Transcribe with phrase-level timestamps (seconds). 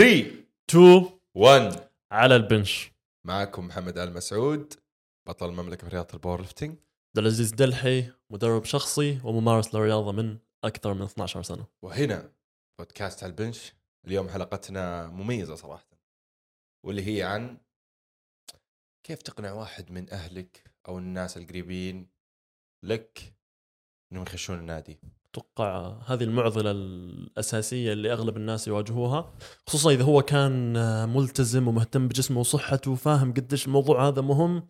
[0.00, 2.92] 3 two 1 على ال bench.
[3.26, 4.74] معكم محمد آل مسعود
[5.28, 10.94] بطل المملكة في رياضة ال powerlifting عبد العزيز دلحي مدرب شخصي وممارس للرياضه من أكثر
[10.94, 11.66] من 12 سنة.
[11.82, 12.32] وهنا
[12.78, 13.72] بودكاست على ال bench.
[14.06, 16.00] اليوم حلقتنا مميزة صراحة
[16.86, 17.58] واللي هي عن
[19.06, 22.06] كيف تقنع واحد من أهلك أو الناس القريبين
[22.84, 23.34] لك
[24.12, 24.98] إنهم يخشون النادي.
[25.30, 29.32] أتوقع هذه المعضلة الأساسية اللي أغلب الناس يواجهوها
[29.66, 30.72] خصوصا إذا هو كان
[31.08, 34.68] ملتزم ومهتم بجسمه وصحته وفاهم قديش الموضوع هذا مهم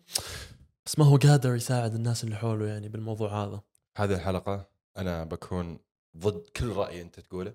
[0.85, 3.61] بس ما هو قادر يساعد الناس اللي حوله يعني بالموضوع هذا.
[3.97, 5.79] هذه الحلقة أنا بكون
[6.17, 7.53] ضد كل رأي أنت تقوله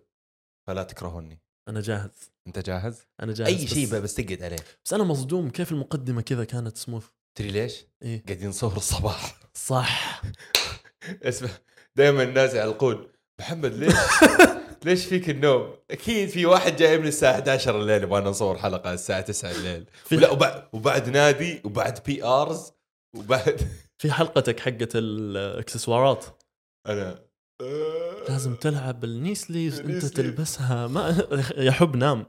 [0.67, 1.41] فلا تكرهوني.
[1.69, 2.33] أنا جاهز.
[2.47, 4.57] أنت جاهز؟ أنا جاهز أي شيء بس تقعد عليه.
[4.85, 8.25] بس أنا مصدوم كيف المقدمة كذا كانت سموث؟ تدري ليش؟ إيه.
[8.27, 9.41] قاعدين نصور الصباح.
[9.55, 10.23] صح.
[11.23, 11.51] اسمع.
[11.97, 13.07] دائما الناس يعلقون
[13.41, 13.95] محمد ليش؟
[14.85, 19.21] ليش فيك النوم؟ أكيد في واحد جاي من الساعة 11 الليل يبغى نصور حلقة الساعة
[19.21, 19.85] 9 الليل.
[20.13, 22.73] ولا وبعد, وبعد نادي وبعد بي ارز
[23.17, 23.61] وبعد
[24.01, 26.25] في حلقتك حقت الاكسسوارات
[26.89, 27.27] أنا.
[28.29, 30.05] لازم تلعب النيسليز أنت.
[30.05, 31.27] تلبسها ما
[31.57, 32.27] يا حب نام.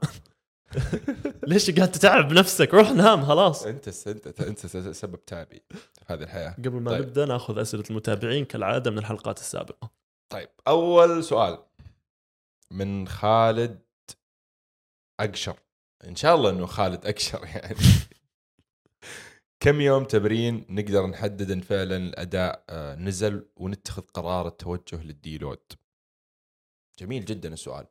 [1.48, 3.66] ليش قاعد تتعب نفسك روح نام خلاص.
[3.66, 4.66] أنت أنت أنت
[4.96, 6.50] سبب تعبي في هذه الحياة.
[6.50, 7.02] قبل ما طيب.
[7.02, 9.90] نبدأ نأخذ أسئلة المتابعين كالعادة من الحلقات السابقة.
[10.32, 11.58] طيب أول سؤال
[12.70, 13.80] من خالد
[15.20, 15.56] أقشر.
[16.04, 17.76] إن شاء الله إنه خالد أقشر يعني.
[19.60, 25.72] كم يوم تمرين نقدر نحدد إن فعلا الأداء آه، نزل ونتخذ قرار التوجه للديلود؟
[26.98, 27.86] جميل جدا السؤال.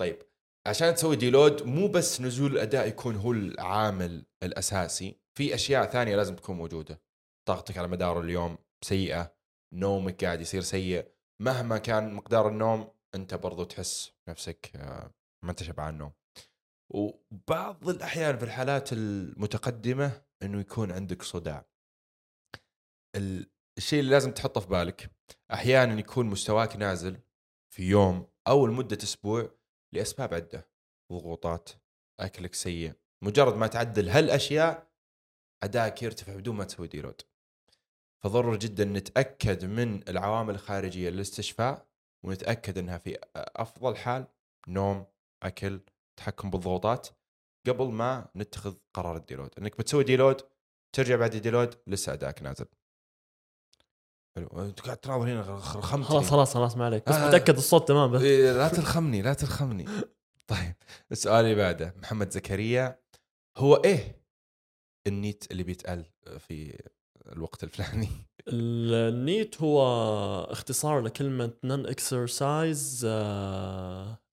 [0.00, 0.22] طيب
[0.66, 6.36] عشان تسوي ديلود مو بس نزول الأداء يكون هو العامل الأساسي في أشياء ثانية لازم
[6.36, 7.02] تكون موجودة.
[7.48, 9.34] طاقتك على مدار اليوم سيئة
[9.74, 15.62] نومك قاعد يصير سيء مهما كان مقدار النوم أنت برضو تحس نفسك آه، ما أنت
[15.62, 16.12] شبعان نوم.
[16.94, 21.64] وبعض الأحيان في الحالات المتقدمة إنه يكون عندك صداع.
[23.16, 25.10] ال- الشيء اللي لازم تحطه في بالك
[25.52, 27.20] أحيانا يكون مستواك نازل
[27.74, 29.50] في يوم أو لمدة أسبوع
[29.92, 30.68] لأسباب عدة.
[31.12, 31.70] ضغوطات
[32.20, 32.92] أكلك سيء.
[33.22, 34.92] مجرد ما تعدل هالأشياء
[35.62, 37.20] ادائك يرتفع بدون ما تسوي deload
[38.24, 41.86] فضروري جدا نتأكد من العوامل الخارجية للاستشفاء
[42.22, 44.26] ونتأكد إنها في أفضل حال
[44.68, 45.06] نوم
[45.42, 45.80] أكل
[46.16, 47.08] تحكم بالضغوطات
[47.66, 50.40] قبل ما نتخذ قرار ال deload إنك بتسوي deload
[50.92, 52.66] ترجع بعد ال deload لسه ادائك نازل.
[54.36, 54.48] حلو.
[54.64, 57.08] أنت قاعد تناظر هنا لخمت خلاص خلاص خلاص ما عليك.
[57.08, 57.28] بس آه.
[57.28, 58.10] متأكد الصوت تمام.
[58.10, 59.84] بس إيه، لا تلخمني لا تلخمني
[60.48, 60.74] طيب
[61.12, 62.98] السؤال اللي بعده محمد زكريا
[63.56, 64.22] هو إيه
[65.06, 66.04] ال NEAT اللي بيتقال
[66.38, 66.78] في
[67.32, 68.08] الوقت الفلاني؟
[68.48, 69.82] ال NEAT هو
[70.44, 73.06] اختصار لكلمة non-exercise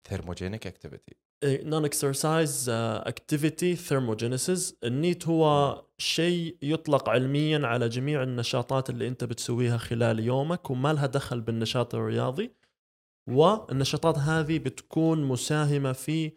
[0.08, 9.08] thermogenic activity non-exercise activity thermogenesis ال NEAT هو شيء يطلق علميا على جميع النشاطات اللي
[9.08, 12.52] أنت بتسويها خلال يومك وما لها دخل بالنشاط الرياضي.
[13.31, 16.32] والنشاطات هذه بتكون مساهمة في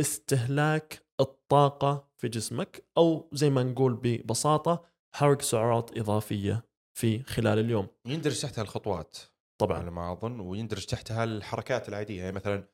[0.00, 4.84] استهلاك الطاقة في جسمك أو زي ما نقول ببساطة
[5.14, 6.64] حرق سعرات إضافية
[6.98, 7.86] في خلال اليوم.
[8.06, 9.18] يندرج تحتها الخطوات
[9.60, 9.78] طبعا.
[9.78, 12.68] على ما أظن ويندرج تحتها الحركات العادية يعني مثلا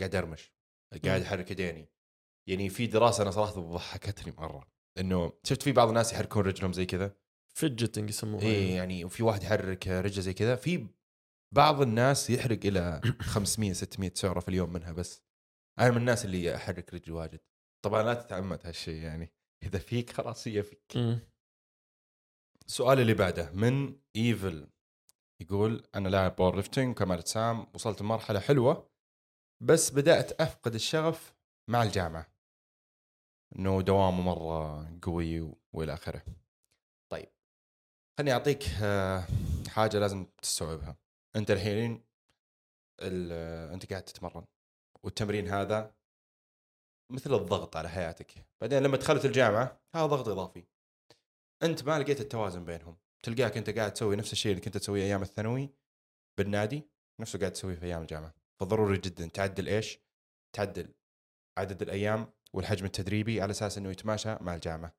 [0.00, 0.55] قاعد أرمش.
[1.04, 1.26] قاعد مم.
[1.26, 1.88] احرك يديني.
[2.48, 4.68] يعني في دراسة أنا صراحة ضحكتني مرة.
[4.98, 7.16] إنه شفت في بعض الناس يحركون رجلهم زي كذا؟
[7.54, 10.56] فيدجتنج يسموها إيه يعني وفي واحد يحرك رجله زي كذا.
[10.56, 10.86] في
[11.54, 15.22] بعض الناس يحرق إلى 500 600 سعرة في اليوم منها بس.
[15.78, 17.40] أنا من الناس اللي أحرك رجلي واجد.
[17.84, 19.32] طبعا لا تتعمد هالشيء يعني.
[19.66, 20.96] إذا فيك خلاص هي فيك.
[22.66, 24.68] السؤال اللي بعده من إيفل؟
[25.42, 28.90] يقول أنا لاعب powerlifting وكمال أجسام وصلت لمرحلة حلوة.
[29.60, 31.34] بس بدأت أفقد الشغف
[31.70, 32.26] مع الجامعة.
[33.58, 36.22] إنه دوامه مرة قوي وإلى آخره.
[37.12, 37.28] طيب
[38.18, 39.24] خليني أعطيك آه،
[39.68, 40.96] حاجة لازم تستوعبها.
[41.36, 42.04] أنت الحين
[43.00, 44.44] ال- آه، أنت قاعد تتمرن
[45.02, 45.94] والتمرين هذا
[47.12, 48.46] مثل الضغط على حياتك.
[48.60, 50.64] بعدين لما دخلت الجامعة هذا ضغط إضافي.
[51.62, 52.96] أنت ما لقيت التوازن بينهم.
[53.22, 55.70] تلقاك أنت قاعد تسوي نفس الشيء اللي كنت تسويه أيام الثانوي
[56.38, 56.88] بالنادي
[57.20, 58.34] نفسه قاعد تسويه في أيام الجامعة.
[58.60, 60.00] فضروري جدا تعدل إيش؟
[60.52, 60.94] تعدل
[61.58, 64.96] عدد الأيام والحجم التدريبي على أساس إنه يتماشى مع الجامعة.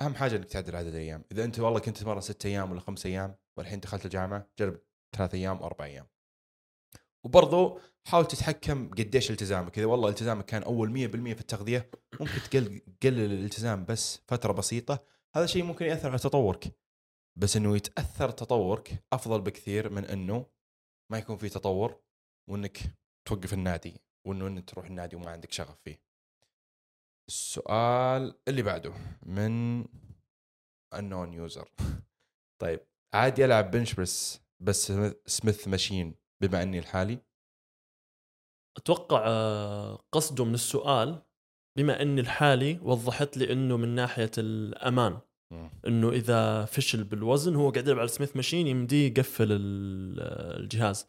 [0.00, 1.24] أهم حاجة إنك تعدل عدد الأيام.
[1.32, 4.80] إذا أنت والله كنت تتمرن ست أيام ولا خمس أيام والحين دخلت الجامعة جرب
[5.16, 6.06] ثلاث أيام أربع أيام.
[7.24, 9.78] وبرضو حاول تتحكم قديش التزامك.
[9.78, 11.90] إذا والله التزامك كان أول 100% في التغذية
[12.20, 15.04] ممكن تقل تقلل الالتزام بس فترة بسيطة.
[15.36, 16.76] هذا الشيء ممكن يأثر على تطورك.
[17.38, 20.46] بس إنه يتأثر تطورك أفضل بكثير من إنه
[21.12, 22.00] ما يكون في تطور.
[22.48, 22.78] وإنك
[23.28, 26.02] توقف النادي وإنه إنك تروح النادي وما عندك شغف فيه.
[27.28, 29.84] السؤال اللي بعده من
[30.94, 31.68] unknown يوزر
[32.62, 32.80] طيب
[33.14, 34.92] عادي ألعب بنش بريس بس
[35.26, 37.18] سميث ماشين بما إني الحالي
[38.76, 41.22] أتوقع آه، قصده من السؤال
[41.78, 45.18] بما إني الحالي وضحت لي إنه من ناحية الأمان.
[45.86, 50.20] إنه إذا فشل بالوزن هو قاعد يلعب على سميث ماشين يمديه يقفل ال-
[50.60, 51.06] الجهاز.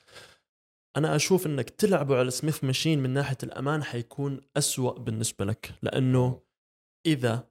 [0.97, 6.41] أنا أشوف إنك تلعبه على سميث ماشين من ناحية الأمان حيكون أسوأ بالنسبة لك لأنه
[7.05, 7.49] إذا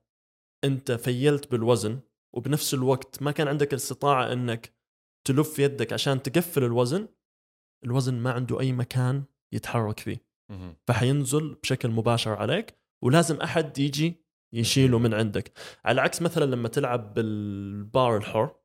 [0.65, 2.01] أنت fail ت بالوزن
[2.37, 4.75] وبنفس الوقت ما كان عندك الاستطاعة إنك
[5.27, 7.09] تلف يدك عشان تقفل الوزن
[7.85, 10.25] الوزن ما عنده أي مكان يتحرك فيه.
[10.89, 15.53] فحينزل بشكل مباشر عليك ولازم أحد يجي يشيله من عندك
[15.85, 18.57] على عكس مثلا لما تلعب بالبار الحر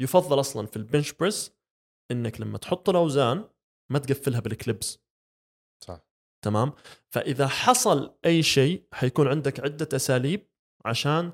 [0.00, 1.52] يفضل أصلا في ال bench press
[2.10, 3.44] إنك لما تحط الأوزان
[3.92, 4.98] ما تقفلها بال clips
[5.84, 6.00] صح.
[6.44, 6.72] تمام؟
[7.08, 10.50] فإذا حصل أي شيء حيكون عندك عدة أساليب
[10.84, 11.32] عشان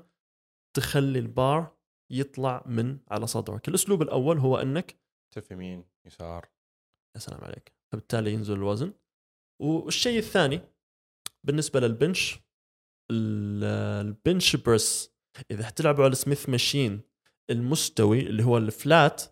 [0.75, 1.77] تخلي البار
[2.11, 3.67] يطلع من على صدرك.
[3.67, 5.01] الأسلوب الأول هو إنك
[5.35, 6.49] تف يمين يسار.
[7.15, 7.73] يا سلام عليك.
[7.91, 8.93] فبالتالي ينزل الوزن.
[9.61, 10.61] والشيء الثاني
[11.43, 12.39] بالنسبة للبنش
[13.11, 13.63] ال-
[14.07, 15.13] البنش بريس
[15.51, 17.01] إذا حتلعبوا على سميث ماشين
[17.49, 19.23] المستوي اللي هو الفلات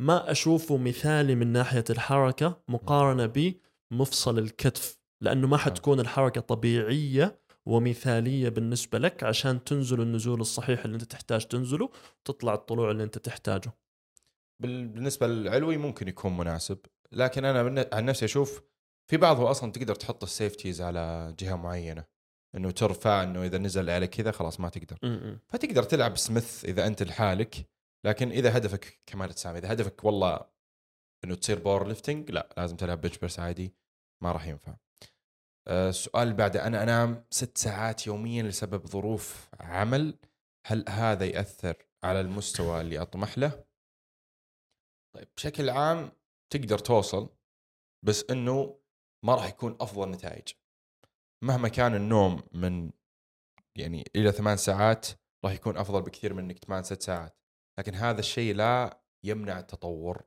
[0.00, 3.26] ما اشوفه مثالي من ناحية الحركة مقارنة
[3.92, 10.94] بمفصل الكتف لأنه ما حتكون الحركة طبيعية ومثالية بالنسبة لك عشان تنزل النزول الصحيح اللي
[10.94, 11.90] أنت تحتاج تنزله
[12.20, 13.72] وتطلع الطلوع اللي أنت تحتاجه.
[14.62, 16.78] بال- بالنسبة للعلوي ممكن يكون مناسب
[17.12, 18.62] لكن أنا عن نفسي أشوف
[19.10, 22.04] في بعضه أصلا تقدر تحط السيفتيز على جهة معينة
[22.56, 24.96] إنه ترفع إنه إذا نزل عليك كذا خلاص ما تقدر.
[25.02, 25.38] م-م.
[25.48, 27.56] فتقدر تلعب سميث إذا أنت لحالك
[28.06, 30.40] لكن إذا هدفك كمال اجسام إذا هدفك والله
[31.24, 33.74] إنه تصير powerlifting لا لازم تلعب bench press عادي
[34.22, 34.76] ما راح ينفع.
[35.68, 40.18] آه، السؤال بعده أنا أنام ست ساعات يوميا لسبب ظروف عمل
[40.66, 43.64] هل هذا يأثر على المستوى اللي أطمح له؟
[45.14, 46.12] طيب بشكل عام
[46.50, 47.28] تقدر توصل
[48.04, 48.80] بس إنه
[49.24, 50.48] ما راح يكون أفضل نتائج.
[51.44, 52.90] مهما كان النوم من
[53.76, 55.06] يعني إلى ثمان ساعات
[55.44, 57.45] راح يكون أفضل بكثير من إنك تنام ست ساعات.
[57.78, 60.24] لكن هذا الشيء لا يمنع التطور.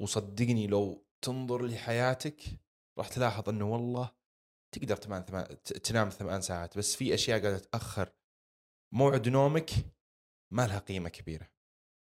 [0.00, 2.42] وصدقني لو تنظر لحياتك
[2.98, 4.10] راح تلاحظ إنه والله
[4.74, 8.12] تقدر تنام ثمان ت- تنام ثمان ساعات بس في أشياء قاعدة تأخر
[8.94, 9.70] موعد نومك
[10.52, 11.48] ما لها قيمة كبيرة.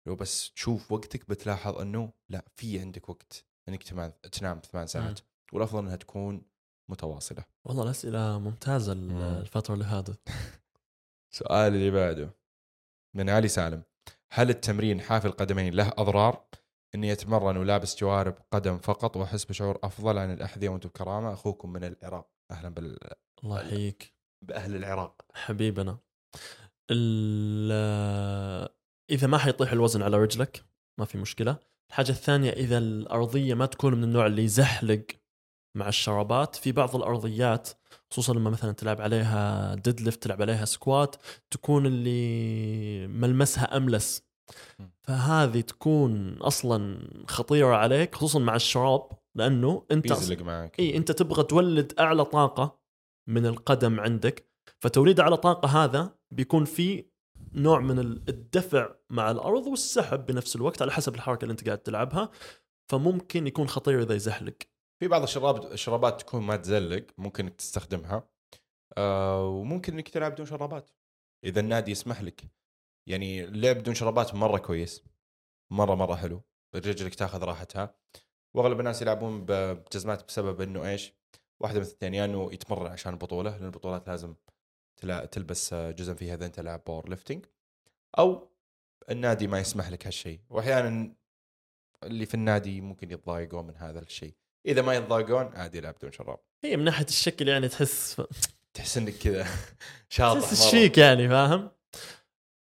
[0.06, 5.20] لو بس تشوف وقتك بتلاحظ إنه لا في عندك وقت إنك تنام تنام ثمان ساعات
[5.52, 6.42] والأفضل إنها تكون
[6.90, 7.44] متواصلة.
[7.64, 9.22] والله الأسئلة ممتازة ال- مم.
[9.22, 10.20] الفترة اللي فاتت.
[11.32, 12.34] السؤال اللي بعده
[13.16, 13.82] من علي سالم.
[14.32, 16.44] هل التمرين حافي القدمين له أضرار؟
[16.94, 21.84] إني أتمرن ولابس جوارب قدم فقط وأحس بشعور أفضل عن الأحذية وأنتم بكرامه أخوكم من
[21.84, 22.30] العراق.
[22.50, 22.98] أهلا بال...
[23.44, 24.14] الله يحييك.
[24.46, 25.22] بأهل العراق.
[25.34, 25.98] حبيبنا.
[26.90, 28.68] ال-
[29.10, 30.64] إذا ما حيطيح الوزن على رجلك
[31.00, 31.58] ما في مشكلة.
[31.90, 35.06] الحاجة الثانية إذا الأرضية ما تكون من النوع اللي يزحلق
[35.78, 37.68] مع الشرابات في بعض الأرضيات
[38.10, 41.16] خصوصا لما مثلا تلعب عليها deadlift تلعب عليها squat
[41.50, 44.28] تكون اللي ملمسها أملس.
[45.02, 50.78] فهذه تكون أصلا خطيرة عليك خصوصا مع الشراب لأنه أنت بيزلق معك.
[50.80, 52.78] إي أنت تبغى تولد أعلى طاقة
[53.26, 54.48] من القدم عندك.
[54.80, 57.04] فتوليد أعلى طاقة هذا بيكون في
[57.52, 62.30] نوع من الدفع مع الأرض والسحب بنفس الوقت على حسب الحركة اللي أنت قاعد تلعبها.
[62.90, 64.56] فممكن يكون خطير إذا يزحلق.
[64.98, 68.28] في بعض الشراب الشرابات تكون ما تزلق ممكن إنك تستخدمها
[68.98, 70.90] آه وممكن إنك تلعب بدون شرابات
[71.44, 72.44] إذا النادي يسمح لك.
[73.06, 75.04] يعني اللعب بدون شرابات مرة كويس
[75.72, 76.42] مرة مرة حلو
[76.74, 77.94] رجلك تاخذ راحتها.
[78.54, 81.12] وأغلب الناس يلعبون بجزمات بسبب إنه إيش؟
[81.60, 84.34] واحدة من الثنتين يا إنه يتمرن عشان البطوله لأن البطولات لازم
[85.30, 87.46] تلبس آه، جزم فيها إذا أنت لاعب power lifting
[88.18, 88.48] أو
[89.10, 90.40] النادي ما يسمح لك هالشيء.
[90.50, 91.14] واحيانا
[92.02, 94.34] اللي في النادي ممكن يتضايقون من هذا الشيء.
[94.68, 96.38] إذا ما يتضايقون عادي يلعب بدون شراب.
[96.64, 98.22] هي من ناحية الشكل يعني تحس
[98.74, 99.46] تحس إنك كذا
[100.08, 101.70] شاطح تحس فيك يعني فاهم؟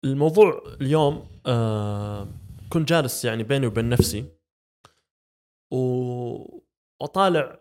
[0.05, 2.29] الموضوع اليوم آه
[2.71, 4.25] كنت جالس يعني بيني وبين نفسي
[5.73, 6.61] و...
[7.03, 7.61] وطالع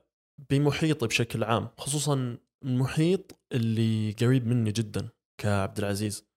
[0.49, 5.09] بمحيطي بشكل عام خصوصا المحيط اللي قريب مني جدا
[5.41, 6.29] كعبد العزيز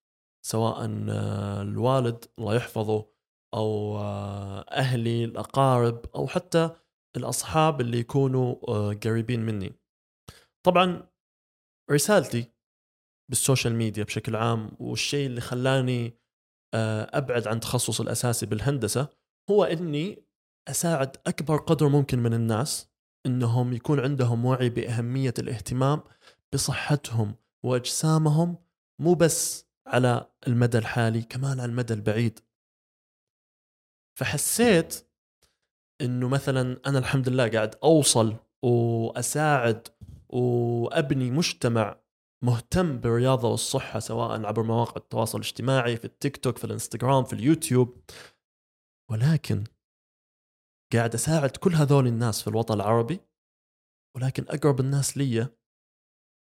[0.46, 3.06] سواء آه، الوالد الله يحفظه
[3.54, 6.70] أو آه، أهلي الأقارب أو حتى
[7.16, 9.72] الأصحاب اللي يكونوا آه، قريبين مني.
[10.66, 11.08] طبعا
[11.90, 12.52] رسالتي
[13.30, 16.18] بالسوشيال ميديا بشكل عام والشيء اللي خلاني
[16.74, 19.08] آه، أبعد عن تخصص الأساسي بالهندسة
[19.50, 20.24] هو إني
[20.68, 22.90] أساعد أكبر قدر ممكن من الناس
[23.26, 26.02] إنهم يكون عندهم وعي بأهمية الاهتمام
[26.52, 28.56] بصحتهم وأجسامهم
[29.00, 32.40] مو بس على المدى الحالي كمان على المدى البعيد.
[34.18, 35.11] فحسيت
[36.00, 39.88] إنه مثلا أنا الحمد لله قاعد أوصل وأساعد
[40.28, 42.02] وأبني مجتمع
[42.44, 48.00] مهتم بالرياضة والصحة سواء عبر مواقع التواصل الاجتماعي في التيك توك في الإنستغرام في اليوتيوب.
[49.10, 49.64] ولكن
[50.92, 53.20] قاعد أساعد كل هذول الناس في الوطن العربي
[54.16, 55.48] ولكن أقرب الناس لي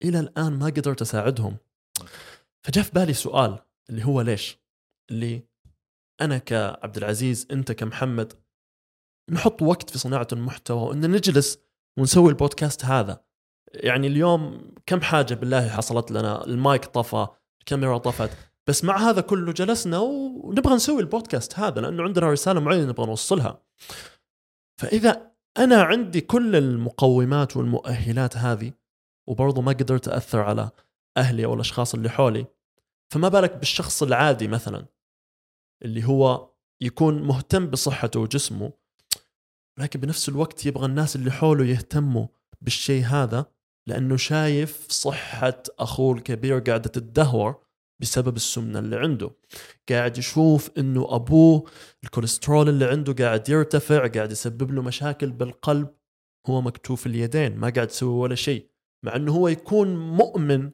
[0.04, 1.58] إلى الآن ما قدرت أساعدهم.
[2.66, 4.58] فجاء في بالي سؤال اللي هو ليش؟
[5.12, 5.44] اللي
[6.22, 8.34] أنا كعبد العزيز أنت كمحمد
[9.32, 11.60] نحط وقت في صناعة المحتوى وإن نجلس
[11.98, 13.24] ونسوي البودكاست هذا.
[13.74, 17.28] يعني اليوم كم حاجة بالله حصلت لنا؟ المايك طفى
[17.60, 18.30] الكاميرا طفت.
[18.68, 23.62] بس مع هذا كله جلسنا ونبغى نسوي البودكاست هذا لأنه عندنا رسالة معينة نبغى نوصلها.
[24.82, 28.74] فإذا أنا عندي كل المقومات والمؤهلات هذه
[29.28, 30.70] وبرضه ما قدرت أثر على
[31.18, 32.46] أهلي أو الأشخاص اللي حولي
[33.14, 34.86] فما بالك بالشخص العادي مثلا
[35.86, 36.50] اللي هو
[36.82, 38.74] يكون مهتم بصحته وجسمه
[39.80, 42.28] لكن بنفس الوقت يبغى الناس اللي حوله يهتموا
[42.62, 43.46] بالشيء هذا
[43.88, 47.60] لأنه شايف صحة أخوه الكبير قاعدة تدهور
[48.02, 49.32] بسبب السمنة اللي عنده.
[49.90, 51.70] قاعد يشوف إنه أبوه
[52.04, 55.88] الكوليسترول اللي عنده قاعد يرتفع قاعد يسبب له مشاكل بالقلب
[56.48, 58.70] هو مكتوف اليدين ما قاعد يسوي ولا شيء.
[59.06, 60.72] مع إنه هو يكون مؤمن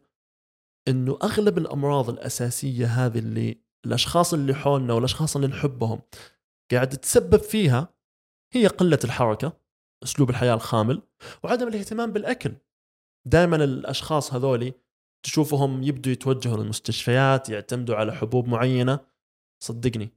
[0.88, 6.02] إنه أغلب الأمراض الأساسية هذه اللي الأشخاص اللي حولنا والأشخاص اللي نحبهم
[6.72, 7.95] قاعد تسبب فيها
[8.54, 9.58] هي قلة الحركة
[10.04, 11.02] أسلوب الحياة الخامل
[11.44, 12.56] وعدم الاهتمام بالأكل.
[13.28, 14.74] دائما الأشخاص هذولي
[15.26, 19.16] تشوفهم يبدوا يتوجهوا للمستشفيات يعتمدوا على حبوب معينة.
[19.64, 20.10] صدقني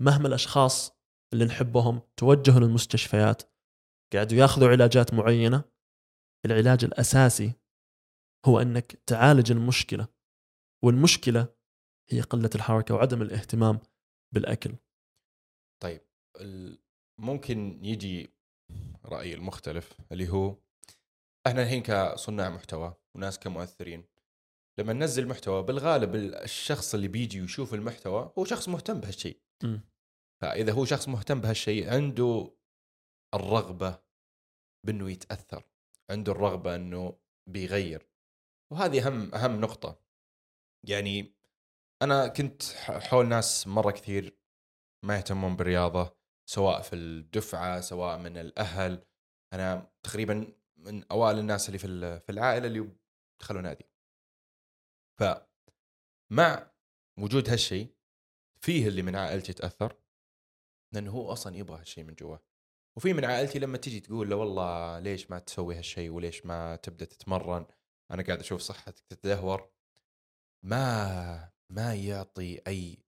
[0.00, 0.96] مهما الأشخاص
[1.32, 3.42] اللي نحبهم توجهوا للمستشفيات
[4.12, 5.64] قاعدوا ياخذوا علاجات معينة
[6.46, 7.52] العلاج الأساسي
[8.46, 10.08] هو أنك تعالج المشكلة
[10.84, 11.54] والمشكلة
[12.10, 13.80] هي قلة الحركة وعدم الاهتمام
[14.34, 14.74] بالأكل.
[15.82, 16.00] طيب
[17.18, 18.30] ممكن يجي
[19.04, 20.56] رايي المختلف اللي هو
[21.46, 24.04] إحنا الحين كصناع محتوى وناس كمؤثرين
[24.78, 29.40] لما ننزل محتوى بالغالب الشخص اللي بيجي ويشوف المحتوى هو شخص مهتم بهالشيء.
[30.42, 32.56] فإذا هو شخص مهتم بهالشيء عنده
[33.34, 33.98] الرغبة
[34.86, 35.64] بإنه يتأثر
[36.10, 37.18] عنده الرغبة إنه
[37.50, 38.06] بيغير.
[38.72, 40.00] وهذه أهم أهم نقطة.
[40.88, 41.34] يعني
[42.02, 44.38] أنا كنت حول ناس مرة كثير
[45.04, 46.16] ما يهتمون بالرياضة
[46.46, 49.04] سواء في الدفعة سواء من الأهل.
[49.52, 52.88] أنا تقريبا من أوائل الناس اللي في في العائلة اللي
[53.40, 53.84] دخلوا نادي.
[55.18, 55.24] ف
[56.30, 56.70] مع
[57.18, 57.94] وجود هالشيء
[58.60, 59.96] فيه اللي من عائلتي تأثر
[60.92, 62.36] لأنه هو أصلا يبغى هالشيء من جوا
[62.96, 67.04] وفي من عائلتي لما تجي تقول له والله ليش ما تسوي هالشيء وليش ما تبدأ
[67.04, 67.66] تتمرن؟
[68.10, 69.70] أنا قاعد أشوف صحتك تتدهور.
[70.62, 72.98] ما ما يعطي أي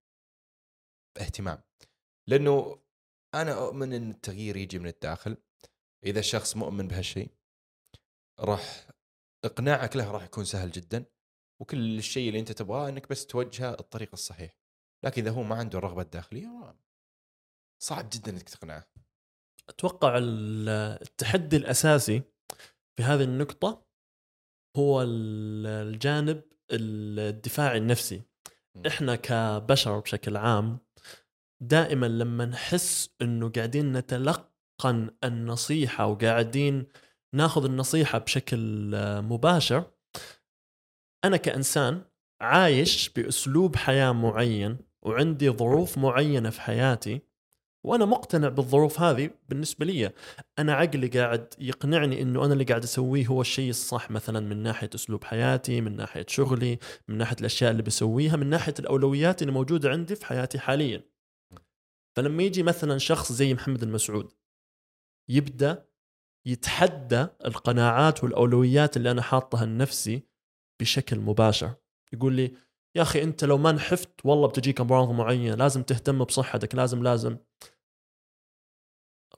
[1.21, 1.62] اهتمام.
[2.26, 2.78] لأنه
[3.35, 5.37] أنا أؤمن إن التغيير يجي من الداخل.
[6.04, 7.30] إذا الشخص مؤمن بهالشيء
[8.40, 8.90] راح
[9.44, 11.04] إقناعك له راح يكون سهل جدا
[11.61, 14.58] وكل الشيء اللي أنت تبغاه إنك بس توجهه الطريق الصحيح.
[15.04, 16.76] لكن إذا هو ما عنده الرغبة الداخلية
[17.82, 18.90] صعب جدا إنك تقنعه.
[19.68, 22.23] أتوقع التحدي الأساسي
[22.97, 23.87] في هذه النقطة
[24.76, 28.23] هو الجانب الدفاعي النفسي.
[28.87, 30.78] إحنا كبشر بشكل عام
[31.60, 36.86] دائما لما نحس إنه قاعدين نتلقن النصيحة وقاعدين
[37.34, 38.90] ناخذ النصيحة بشكل
[39.22, 39.84] مباشر
[41.24, 42.02] أنا كإنسان
[42.40, 47.20] عايش بأسلوب حياة معين وعندي ظروف معينة في حياتي
[47.84, 50.12] وأنا مقتنع بالظروف هذه بالنسبة لي.
[50.58, 54.90] أنا عقلي قاعد يقنعني إنه أنا اللي قاعد أسويه هو الشيء الصح مثلا من ناحية
[54.94, 59.90] أسلوب حياتي من ناحية شغلي من ناحية الأشياء اللي بسويها من ناحية الأولويات اللي موجودة
[59.90, 61.02] عندي في حياتي حاليا.
[62.18, 64.32] فلما يجي مثلا شخص زي محمد المسعود
[65.30, 65.88] يبدأ
[66.46, 70.22] يتحدى القناعات والأولويات اللي أنا حاطها لنفسي
[70.80, 71.75] بشكل مباشر.
[72.12, 72.56] يقول لي
[72.96, 77.38] يا أخي أنت لو ما نحفت والله بتجيك أمراض معينة لازم تهتم بصحتك لازم لازم.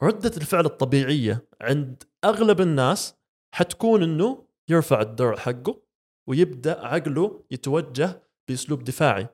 [0.03, 3.15] ردة الفعل الطبيعية عند أغلب الناس
[3.55, 5.83] حتكون إنه يرفع الدرع حقه
[6.29, 9.29] ويبدأ عقله يتوجه بأسلوب دفاعي.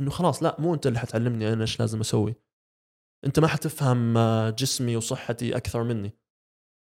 [0.00, 2.34] إنه خلاص لا مو أنت اللي حتعلمني أنا إيش لازم أسوي.
[3.26, 6.12] أنت ما حتفهم جسمي وصحتي أكثر مني.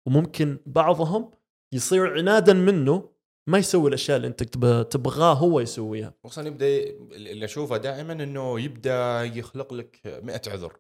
[0.08, 1.32] وممكن بعضهم
[1.74, 3.14] يصير عنادا منه
[3.50, 4.44] ما يسوي الأشياء اللي أنت
[4.94, 6.14] تبغاه هو يسويها.
[6.24, 6.68] خصوصا يبدا
[7.16, 10.80] اللي أشوفه دائما إنه يبدأ يخلق لك مئة عذر.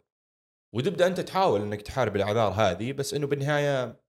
[0.75, 4.03] وتبدأ أنت تحاول إنك تحارب الأعذار هذه بس إنه بالنهاية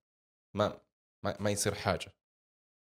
[0.57, 0.81] ما
[1.25, 2.15] ما, ما يصير حاجة.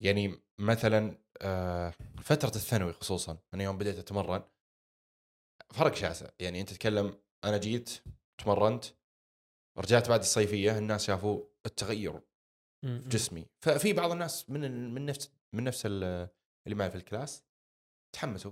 [0.04, 4.44] يعني مثلا آه، فترة الثانوي خصوصا أنا يوم بديت أتمرن
[5.74, 6.30] فرق شاسع.
[6.40, 7.90] يعني أنت تتكلم أنا جيت
[8.38, 8.86] تمرنت
[9.78, 12.20] رجعت بعد الصيفية الناس شافوا التغير
[12.86, 13.46] في جسمي.
[13.62, 16.30] ففي بعض الناس من من نفس من نفس ال-
[16.68, 17.44] اللي معي في الكلاس
[18.16, 18.52] تحمسوا.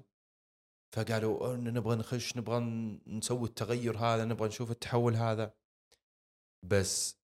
[0.96, 2.60] فقالوا "أه، نبغى نخش نبغى
[3.08, 5.54] نسوي التغير هذا نبغى نشوف التحول هذا.
[6.66, 7.18] بس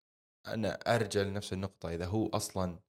[0.48, 1.90] أنا أرجع لنفس النقطة.
[1.94, 2.80] إذا هو أصلا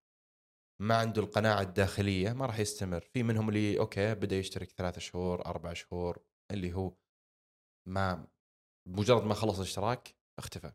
[0.82, 3.00] ما عنده القناعة الداخلية ما راح يستمر.
[3.00, 6.22] في منهم اللي أوكي بدأ يشترك ثلاثة شهور أربع شهور.
[6.50, 6.92] اللي هو
[7.86, 8.26] ما
[8.88, 10.72] مجرد ما خلص الاشتراك اختفى.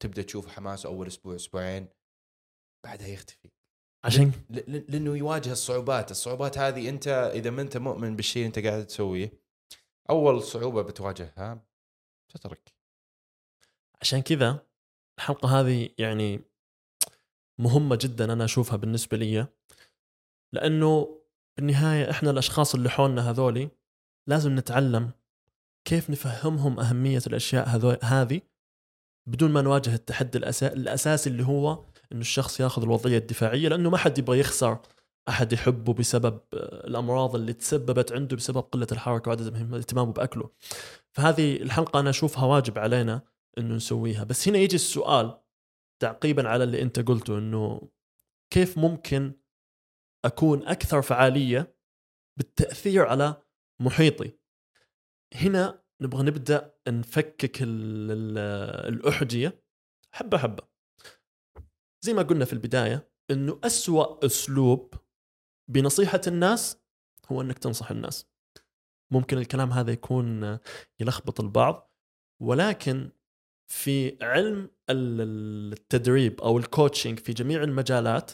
[0.00, 1.88] تبدأ تشوف حماسه أول أسبوع أسبوعين
[2.84, 3.50] بعدها يختفي.
[4.04, 4.32] عشان؟
[4.68, 9.32] لأنه يواجه الصعوبات، الصعوبات هذه أنت إذا ما أنت مؤمن بالشيء اللي أنت قاعد تسويه
[10.10, 11.66] أول صعوبة بتواجهها
[12.28, 12.74] تترك.
[14.00, 14.66] عشان كذا
[15.18, 16.40] الحلقة هذه يعني
[17.58, 19.46] مهمة جدا أنا أشوفها بالنسبة لي
[20.52, 21.22] لأنه
[21.56, 23.70] بالنهاية إحنا الأشخاص اللي حولنا هذولي
[24.26, 25.10] لازم نتعلم
[25.84, 28.40] كيف نفهمهم أهمية الأشياء هذو هذه
[29.26, 30.72] بدون ما نواجه التحدي الأسا...
[30.72, 34.78] الأساسي اللي هو إنه الشخص ياخذ الوضعية الدفاعية لأنه ما حد يبغى يخسر
[35.28, 40.50] احد يحبه بسبب آه، الأمراض اللي تسببت عنده بسبب قلة الحركة وعدم اهتمامه بأكله.
[41.12, 43.22] فهذه الحلقة أنا أشوفها واجب علينا
[43.58, 45.38] إنه نسويها، بس هنا يجي السؤال
[46.02, 47.88] تعقيبا على اللي أنت قلته إنه
[48.50, 49.32] كيف ممكن
[50.24, 51.76] أكون أكثر فعالية
[52.36, 53.42] بالتأثير على
[53.82, 54.38] محيطي.
[55.34, 58.38] هنا نبغى نبدأ نفكك ال- ال-
[58.94, 59.62] الأحجية
[60.14, 60.68] حبة حبة.
[62.04, 64.94] زي ما قلنا في البداية إنه أسوأ أسلوب
[65.70, 66.78] بنصيحة الناس
[67.32, 68.26] هو إنك تنصح الناس.
[69.12, 70.58] ممكن الكلام هذا يكون
[71.00, 71.90] يلخبط البعض
[72.42, 73.10] ولكن
[73.72, 78.32] في علم ال- التدريب أو الكوتشنج في جميع المجالات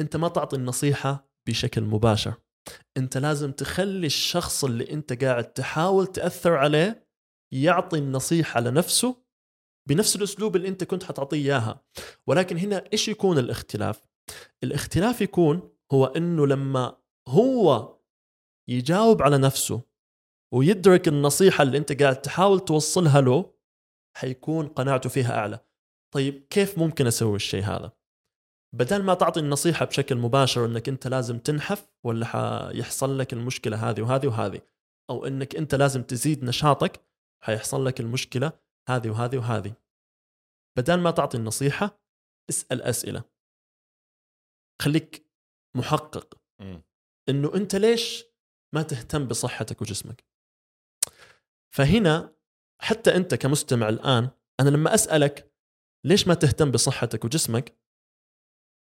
[0.00, 2.34] أنت ما تعطي النصيحة بشكل مباشر
[2.96, 7.08] انت لازم تخلي الشخص اللي انت قاعد تحاول تأثر عليه
[7.52, 9.16] يعطي النصيحة لنفسه
[9.88, 11.84] بنفس الأسلوب اللي انت كنت حتعطيه إياها.
[12.26, 14.06] ولكن هنا إيش يكون الاختلاف؟
[14.64, 16.96] الاختلاف يكون هو إنه لما
[17.28, 17.96] هو
[18.68, 19.82] يجاوب على نفسه
[20.54, 23.54] ويدرك النصيحة اللي انت قاعد تحاول توصلها له
[24.16, 25.58] حيكون قناعته فيها أعلى.
[26.14, 27.97] طيب كيف ممكن أسوي الشيء هذا؟
[28.74, 34.02] بدل ما تعطي النصيحة بشكل مباشر إنك أنت لازم تنحف ولا حيحصل لك المشكلة هذه
[34.02, 34.60] وهذه وهذه
[35.10, 37.00] أو إنك أنت لازم تزيد نشاطك
[37.44, 38.52] حيحصل لك المشكلة
[38.88, 39.74] هذه وهذه وهذه.
[40.78, 42.00] بدل ما تعطي النصيحة
[42.50, 43.24] اسأل أسئلة.
[44.82, 45.26] خليك
[45.76, 46.40] محقق.
[47.28, 48.24] إنه أنت ليش
[48.74, 50.24] ما تهتم بصحتك وجسمك؟
[51.74, 52.34] فهنا
[52.82, 55.52] حتى أنت كمستمع الآن أنا لما أسألك
[56.04, 57.78] ليش ما تهتم بصحتك وجسمك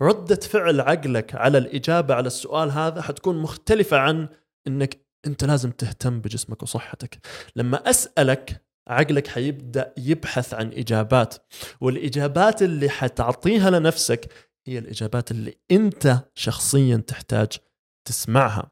[0.01, 4.27] ردة فعل عقلك على الإجابة على السؤال هذا حتكون مختلفة عن
[4.67, 7.19] إنك أنت لازم تهتم بجسمك وصحتك.
[7.55, 11.35] لما أسألك عقلك حيبدأ يبحث عن إجابات
[11.81, 14.31] والإجابات اللي حتعطيها لنفسك
[14.67, 17.51] هي الإجابات اللي أنت شخصيا تحتاج
[18.07, 18.71] تسمعها.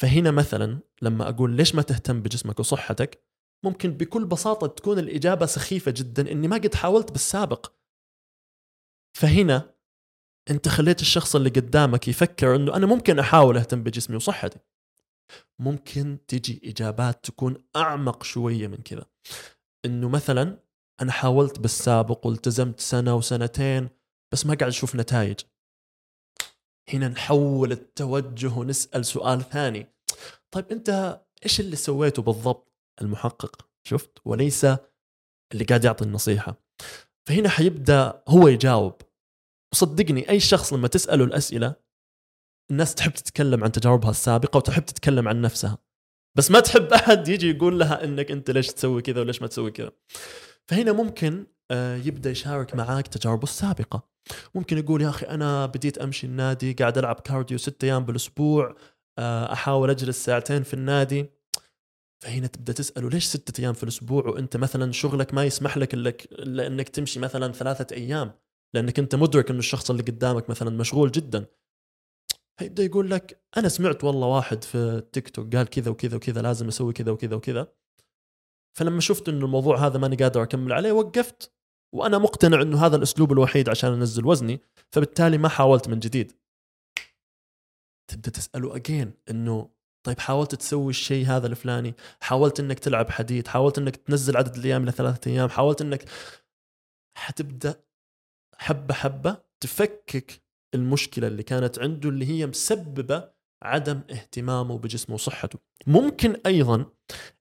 [0.00, 3.24] فهنا مثلا لما أقول ليش ما تهتم بجسمك وصحتك
[3.64, 7.72] ممكن بكل بساطة تكون الإجابة سخيفة جدا إني ما قد حاولت بالسابق.
[9.16, 9.73] فهنا
[10.50, 14.58] أنت خليت الشخص اللي قدامك يفكر إنه أنا ممكن أحاول أهتم بجسمي وصحتي.
[15.58, 19.06] ممكن تجي إجابات تكون أعمق شوية من كذا.
[19.84, 20.58] إنه مثلا
[21.00, 23.88] أنا حاولت بالسابق والتزمت سنة وسنتين
[24.32, 25.40] بس ما قاعد أشوف نتائج.
[26.92, 29.86] هنا نحول التوجه ونسأل سؤال ثاني.
[30.50, 34.64] طيب أنت إيش اللي سويته بالضبط المحقق؟ شفت؟ وليس
[35.52, 36.56] اللي قاعد يعطي النصيحة.
[37.28, 39.02] فهنا حيبدأ هو يجاوب.
[39.74, 41.74] وصدقني أي شخص لما تسأله الأسئلة
[42.70, 45.78] الناس تحب تتكلم عن تجاربها السابقة وتحب تتكلم عن نفسها.
[46.36, 49.70] بس ما تحب أحد يجي يقول لها إنك أنت ليش تسوي كذا وليش ما تسوي
[49.70, 49.90] كذا.
[50.68, 54.08] فهنا ممكن آه، يبدأ يشارك معاك تجاربه السابقة.
[54.54, 58.76] ممكن يقول يا أخي أنا بديت أمشي النادي قاعد ألعب كارديو ستة أيام بالأسبوع
[59.18, 61.26] آه، أحاول أجلس ساعتين في النادي.
[62.22, 66.66] فهنا تبدأ تسأله ليش ستة أيام في الأسبوع؟ وأنت مثلا شغلك ما يسمح لك الا
[66.66, 68.43] إنك تمشي مثلا ثلاثة أيام.
[68.74, 71.46] لأنك أنت مدرك إنه الشخص اللي قدامك مثلا مشغول جدا.
[72.58, 76.68] فيبدأ يقول لك أنا سمعت والله واحد في التيك توك قال كذا وكذا وكذا لازم
[76.68, 77.72] أسوي كذا وكذا وكذا.
[78.78, 81.52] فلما شفت إنه الموضوع هذا ماني قادر أكمل عليه وقفت.
[81.94, 84.60] وأنا مقتنع إنه هذا الأسلوب الوحيد عشان أنزل وزني
[84.92, 86.32] فبالتالي ما حاولت من جديد.
[88.10, 89.70] تبدأ تسأله اجين إنه
[90.06, 94.82] طيب حاولت تسوي الشيء هذا الفلاني؟ حاولت إنك تلعب حديد؟ حاولت إنك تنزل عدد الأيام
[94.82, 96.04] إلى ثلاثة أيام؟ حاولت إنك
[97.16, 97.84] حتبدأ
[98.58, 100.42] حبة حبة تفكك
[100.74, 103.30] المشكلة اللي كانت عنده اللي هي مسببة
[103.62, 105.58] عدم اهتمامه بجسمه وصحته.
[105.86, 106.86] ممكن أيضا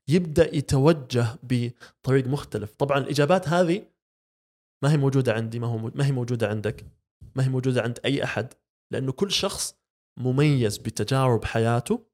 [0.08, 2.76] يبدأ يتوجه بطريق مختلف.
[2.76, 3.86] طبعا الإجابات هذه
[4.84, 6.86] ما هي موجودة عندي ما هو ما هي موجودة عندك
[7.36, 8.54] ما هي موجودة عند أي أحد
[8.92, 9.76] لأنه كل شخص
[10.20, 12.06] مميز بتجارب حياته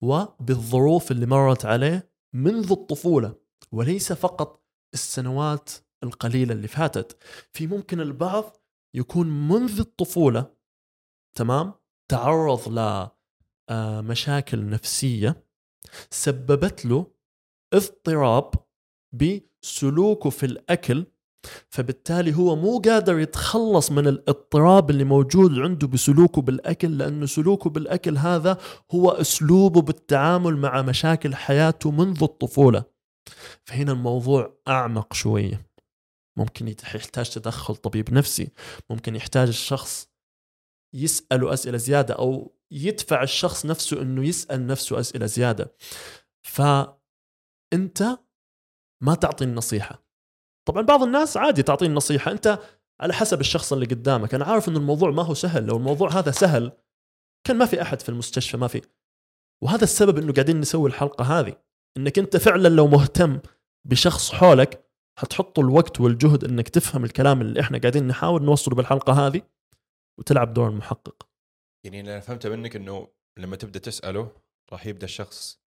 [0.00, 3.34] وبالظروف اللي مرت عليه منذ الطفولة
[3.72, 5.70] وليس فقط السنوات
[6.02, 7.22] القليلة اللي فاتت.
[7.52, 8.56] في ممكن البعض
[8.94, 10.54] يكون منذ الطفولة
[11.34, 11.72] تمام؟
[12.10, 13.08] تعرض ل
[13.70, 14.00] آه،
[14.70, 15.44] نفسية
[16.10, 17.06] سببت له
[17.74, 18.50] اضطراب
[19.12, 21.06] بسلوكه في الأكل
[21.68, 28.18] فبالتالي هو مو قادر يتخلص من الاضطراب اللي موجود عنده بسلوكه بالأكل لأنه سلوكه بالأكل
[28.18, 28.58] هذا
[28.90, 32.84] هو أسلوبه بالتعامل مع مشاكل حياته منذ الطفولة.
[33.64, 35.67] فهنا الموضوع أعمق شوية.
[36.38, 38.52] ممكن يحتاج تدخل طبيب نفسي
[38.90, 40.08] ممكن يحتاج الشخص
[40.94, 45.74] يسأله أسئلة زيادة أو يدفع الشخص نفسه أنه يسأل نفسه أسئلة زيادة.
[46.42, 48.18] فأنت
[49.02, 50.04] ما تعطي النصيحة.
[50.68, 52.58] طبعا بعض الناس عادي تعطيه النصيحة أنت
[53.00, 54.34] على حسب الشخص اللي قدامك.
[54.34, 56.72] أنا عارف أنه الموضوع ما هو سهل لو الموضوع هذا سهل
[57.46, 58.82] كان ما في أحد في المستشفى ما في.
[59.62, 61.56] وهذا السبب أنه قاعدين نسوي الحلقة هذه
[61.96, 63.40] أنك أنت فعلا لو مهتم
[63.84, 64.87] بشخص حولك
[65.18, 69.42] حتحط الوقت والجهد إنك تفهم الكلام اللي إحنا قاعدين نحاول نوصله بالحلقة هذه
[70.18, 71.28] وتلعب دور المحقق
[71.84, 74.32] يعني أنا فهمته منك إنه لما تبدأ تسأله
[74.72, 75.60] راح يبدأ الشخص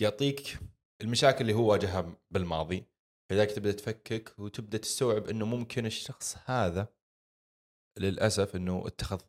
[0.00, 0.58] يعطيك
[1.02, 2.84] المشاكل اللي هو واجهها بالماضي
[3.30, 6.88] فلذلك تبدأ تفكك وتبدأ تستوعب إنه ممكن الشخص هذا
[7.98, 9.20] للأسف إنه اتخذ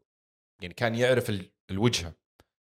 [0.62, 2.14] يعني كان يعرف الوجهة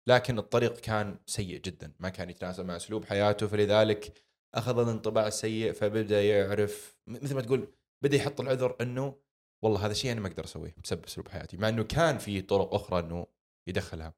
[0.07, 4.23] لكن الطريق كان سيء جدا ما كان يتناسب مع أسلوب حياته فلذلك
[4.55, 7.67] أخذ الانطباع السيء فبدأ يعرف مثل ما تقول
[8.03, 9.15] بدأ يحط العذر إنه
[9.63, 12.73] والله هذا الشيء أنا ما أقدر أسويه بسبب أسلوب حياتي مع إنه كان في طرق
[12.73, 13.27] أخرى إنه
[13.67, 14.13] يدخلها.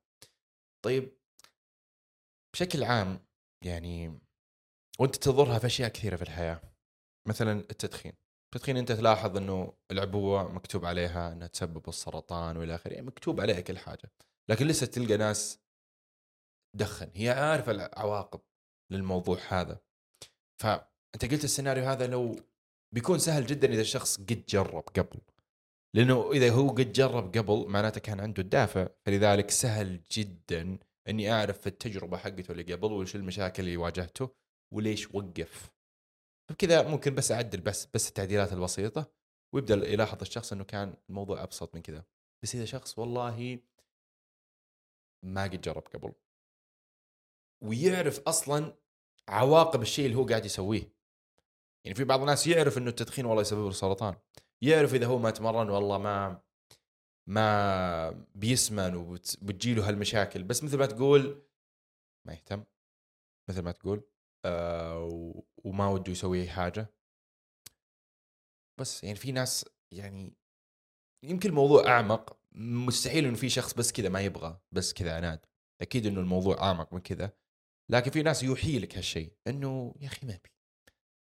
[0.86, 1.18] طيب
[2.54, 3.20] بشكل عام
[3.66, 4.20] يعني
[5.00, 6.62] وأنت تظهرها في أشياء كثيرة في الحياة
[7.28, 8.14] مثلا التدخين.
[8.46, 13.62] التدخين أنت تلاحظ إنه العبوة مكتوب عليها إنها تسبب السرطان وإلى آخره يعني مكتوب عليها
[13.62, 14.12] كل حاجة
[14.50, 15.60] لكن لسه تلقى ناس
[16.74, 18.42] تدخن هي عارفة العواقب
[18.92, 19.82] للموضوع هذا.
[20.64, 22.36] فأنت قلت السيناريو هذا لو
[22.96, 25.20] بيكون سهل جدا إذا الشخص قد جرب قبل.
[25.96, 28.88] لأنه إذا هو قد جرب قبل معناته كان عنده الدافع.
[29.06, 30.78] فلذلك سهل جدا
[31.10, 34.30] إني أعرف في التجربة حقته اللي قبل وش المشاكل اللي واجهته
[34.74, 35.72] وليش وقف.
[36.50, 39.12] فكذا ممكن بس أعدل بس بس التعديلات البسيطة
[39.54, 42.06] ويبدأ يلاحظ الشخص إنه كان الموضوع أبسط من كذا.
[42.44, 43.60] بس إذا شخص والله
[45.26, 46.14] ما قد جرب قبل
[47.64, 48.83] ويعرف أصلا
[49.30, 50.94] عواقب الشيء اللي هو قاعد يسويه.
[51.86, 54.16] يعني في بعض الناس يعرف إنه التدخين والله يسبب له سرطان.
[54.62, 56.42] يعرف إذا هو ما تمرن والله ما
[57.28, 60.44] ما بيسمن وبتجي له هالمشاكل.
[60.44, 61.44] بس مثل ما تقول
[62.26, 62.64] ما يهتم.
[63.50, 64.04] مثل ما تقول
[64.46, 66.94] آه وما وده يسوي حاجة.
[68.78, 70.34] بس يعني في ناس يعني
[71.24, 72.38] يمكن الموضوع أعمق.
[72.56, 75.46] مستحيل إنه في شخص بس كذا ما يبغى بس كذا عناد
[75.82, 77.32] أكيد إنه الموضوع أعمق من كذا.
[77.92, 80.50] لكن في ناس يوحي لك هالشيء إنه يا أخي ما أبي.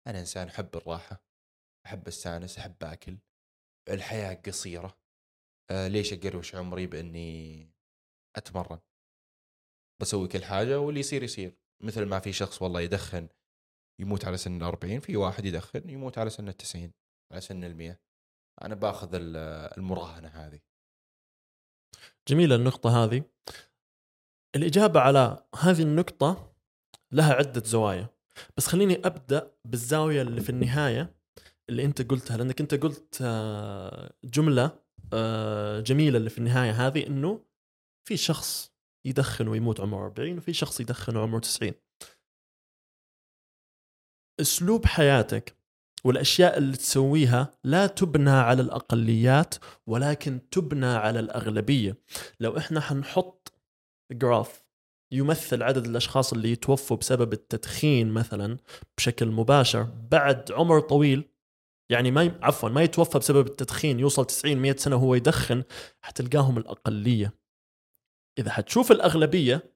[0.07, 1.25] أنا إنسان أحب الراحة
[1.87, 3.19] أحب استانس أحب أكل.
[3.89, 4.99] الحياة قصيرة.
[5.71, 7.71] آه ليش أقروش عمري بإني
[8.37, 8.81] أتمرن؟
[10.01, 11.57] بسوي كل حاجة واللي يصير يصير.
[11.83, 13.29] مثل ما في شخص والله يدخن
[14.01, 16.93] يموت على سن 40 في واحد يدخن يموت على سن 90
[17.33, 18.01] على سن ال 100
[18.63, 20.61] أنا باخذ المراهنة هذه.
[22.29, 23.25] جميله النقطة هذه.
[24.57, 26.55] الإجابة على هذه النقطة
[27.13, 28.07] لها عدة زوايا.
[28.57, 31.15] بس خليني أبدأ بالزاوية اللي في النهاية
[31.69, 34.79] اللي أنت قلتها لأنك أنت قلت آه، جملة
[35.13, 37.45] آه، جميلة اللي في النهاية هذه أنه
[38.09, 38.73] في شخص
[39.05, 41.73] يدخن ويموت عمره 40 وفي شخص يدخن وعمره 90
[44.41, 45.57] أسلوب حياتك
[46.05, 49.55] والأشياء اللي تسويها لا تبنى على الأقليات
[49.87, 51.97] ولكن تبنى على الأغلبية.
[52.41, 53.54] لو إحنا حنحط
[54.13, 54.65] جراف
[55.13, 58.59] يمثل عدد الأشخاص اللي يتوفوا بسبب التدخين مثلا
[58.97, 61.31] بشكل مباشر بعد عمر طويل.
[61.91, 65.65] يعني ما عفوا ما يتوفى بسبب التدخين يوصل 90 100 سنة وهو يدخن
[66.01, 67.39] حتلقاهم الأقلية.
[68.39, 69.75] إذا حتشوف الأغلبية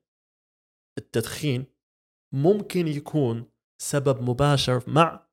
[0.99, 1.65] التدخين
[2.35, 3.51] ممكن يكون
[3.83, 5.29] سبب مباشر مع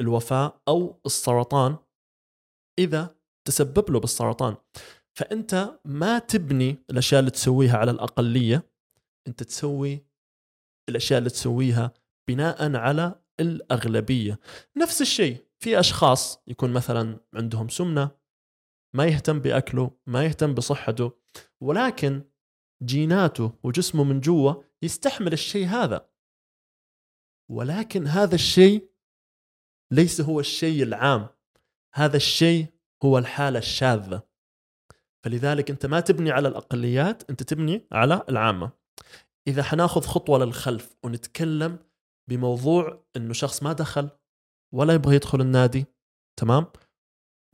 [0.00, 1.76] الوفاة أو السرطان
[2.78, 3.16] إذا
[3.46, 4.56] تسبب له بالسرطان.
[5.20, 8.70] فأنت ما تبني الأشياء اللي تسويها على الأقلية
[9.28, 10.06] أنت تسوي
[10.88, 11.92] الأشياء اللي تسويها
[12.28, 14.40] بناء على الأغلبية.
[14.76, 18.10] نفس الشيء في أشخاص يكون مثلا عندهم سمنة
[18.94, 21.12] ما يهتم بأكله ما يهتم بصحته
[21.60, 22.22] ولكن
[22.82, 26.10] جيناته وجسمه من جوا يستحمل الشيء هذا.
[27.50, 28.90] ولكن هذا الشيء
[29.90, 31.28] ليس هو الشيء العام
[31.94, 32.66] هذا الشيء
[33.04, 34.29] هو الحالة الشاذة.
[35.24, 38.70] فلذلك أنت ما تبني على الأقليات أنت تبني على العامة.
[39.46, 41.78] إذا حناخذ خطوة للخلف ونتكلم
[42.30, 44.10] بموضوع أنه شخص ما دخل
[44.74, 45.86] ولا يبغى يدخل النادي
[46.40, 46.66] تمام؟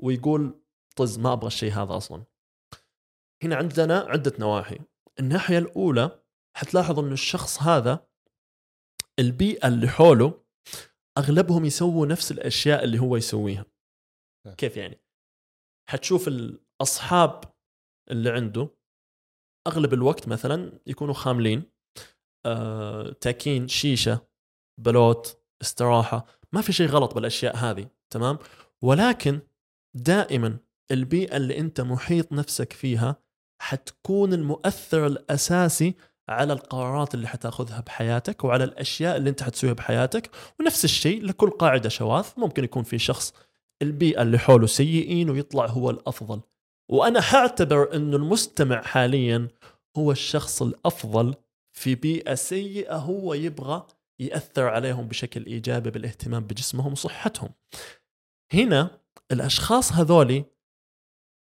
[0.03, 0.61] ويقول
[0.97, 2.25] طز ما أبغى الشيء هذا أصلا.
[3.43, 4.79] هنا عندنا عدة نواحي.
[5.21, 6.23] الناحية الأولى
[6.57, 8.07] حتلاحظ أنه الشخص هذا
[9.19, 10.45] البيئة اللي حوله
[11.19, 13.67] أغلبهم يسووا نفس الأشياء اللي هو يسويها.
[14.57, 15.01] كيف يعني؟
[15.91, 17.56] حتشوف الأصحاب
[18.11, 18.69] اللي عنده
[19.67, 21.63] أغلب الوقت مثلا يكونوا خاملين
[22.47, 24.27] آه، تاكين شيشة
[24.81, 28.39] بلوت استراحة ما في شيء غلط بالأشياء هذه تمام؟
[28.83, 29.41] ولكن
[29.95, 30.59] دائما
[30.91, 33.17] البيئة اللي أنت محيط نفسك فيها
[33.63, 35.95] حتكون المؤثر الأساسي
[36.29, 40.31] على القرارات اللي حتاخذها بحياتك وعلى الأشياء اللي أنت حتسويها بحياتك.
[40.61, 43.35] ونفس الشيء لكل قاعدة شواذ ممكن يكون في شخص
[43.83, 46.41] البيئة اللي حوله سيئين ويطلع هو الأفضل.
[46.89, 49.49] وأنا حاعتبر إنه المستمع حاليا
[49.97, 51.35] هو الشخص الأفضل
[51.73, 53.87] في بيئة سيئة هو يبغى
[54.19, 57.51] يأثر عليهم بشكل إيجابي بالاهتمام بجسمهم وصحتهم.
[58.53, 59.01] هنا
[59.33, 60.45] الأشخاص هذولي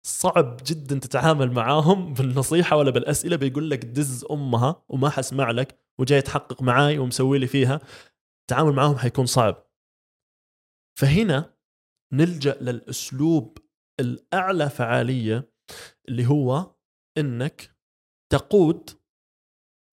[0.06, 6.22] صعب جدا تتعامل معاهم بالنصيحة ولا بالأسئلة بيقول لك دز أمها وما حسمع لك وجاي
[6.22, 7.80] تحقق معاي ومسوي لي فيها.
[8.42, 9.66] التعامل معاهم حيكون صعب.
[10.98, 11.54] فهنا
[12.12, 13.58] نلجأ للأسلوب
[14.00, 15.52] الأعلى فعالية
[16.08, 16.74] اللي هو
[17.18, 17.76] إنك
[18.32, 18.90] تقود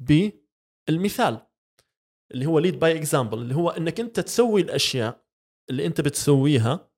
[0.02, 1.48] بالمثال
[2.34, 5.26] اللي هو lead by example اللي هو إنك أنت تسوي الأشياء
[5.70, 6.92] اللي أنت بتسويها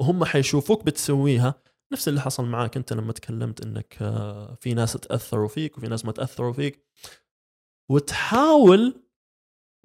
[0.00, 1.62] وهم حيشوفوك بتسويها.
[1.92, 6.04] نفس اللي حصل معاك أنت لما تكلمت إنك آه، في ناس تأثروا فيك وفي ناس
[6.04, 6.86] ما تأثروا فيك.
[7.90, 9.02] وتحاول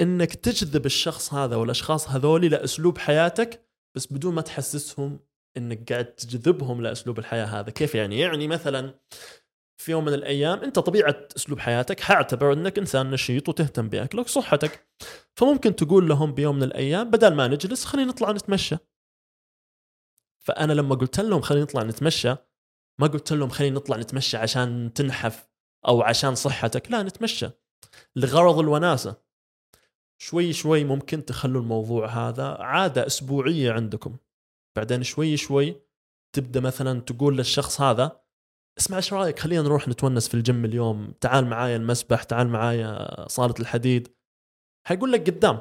[0.02, 5.20] إنك تجذب الشخص هذا والأشخاص هذولي لأسلوب حياتك بس بدون ما تحسسهم
[5.58, 7.70] إنك قاعد تجذبهم لأسلوب الحياة هذا.
[7.70, 9.00] كيف يعني؟ يعني مثلا
[9.78, 14.88] في يوم من الأيام أنت طبيعة أسلوب حياتك حاعتبر إنك إنسان نشيط وتهتم بأكلك وصحتك.
[15.36, 18.76] فممكن تقول لهم بيوم من الأيام بدل ما نجلس خلينا نطلع نتمشى.
[20.46, 22.36] فأنا لما قلت لهم خلينا نطلع نتمشى
[23.00, 25.50] ما قلت لهم خلينا نطلع نتمشى عشان تنحف
[25.88, 26.92] أو عشان صحتك.
[26.92, 27.50] لا نتمشى.
[28.16, 29.16] لغرض الوناسة.
[30.18, 34.18] شوي شوي ممكن تخلوا الموضوع هذا عادة أسبوعية عندكم.
[34.76, 35.82] بعدين شوي شوي
[36.36, 38.22] تبدأ مثلا تقول للشخص هذا
[38.80, 41.14] اسمع إيش رأيك؟ خلينا نروح نتونس في الجيم اليوم.
[41.22, 44.16] تعال معايا المسبح تعال معايا صالة الحديد.
[44.88, 45.60] حيقول لك قدام